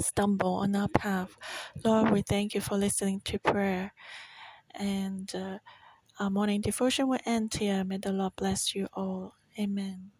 stumble 0.00 0.54
on 0.56 0.76
our 0.76 0.88
path. 0.88 1.36
Lord, 1.84 2.10
we 2.10 2.22
thank 2.22 2.54
you 2.54 2.60
for 2.60 2.76
listening 2.76 3.20
to 3.26 3.38
prayer. 3.38 3.92
And 4.76 5.34
uh, 5.34 5.58
our 6.20 6.30
morning 6.30 6.62
devotion 6.62 7.08
will 7.08 7.20
end 7.26 7.54
here. 7.54 7.84
May 7.84 7.98
the 7.98 8.12
Lord 8.12 8.34
bless 8.36 8.74
you 8.74 8.88
all. 8.94 9.34
Amen. 9.58 10.12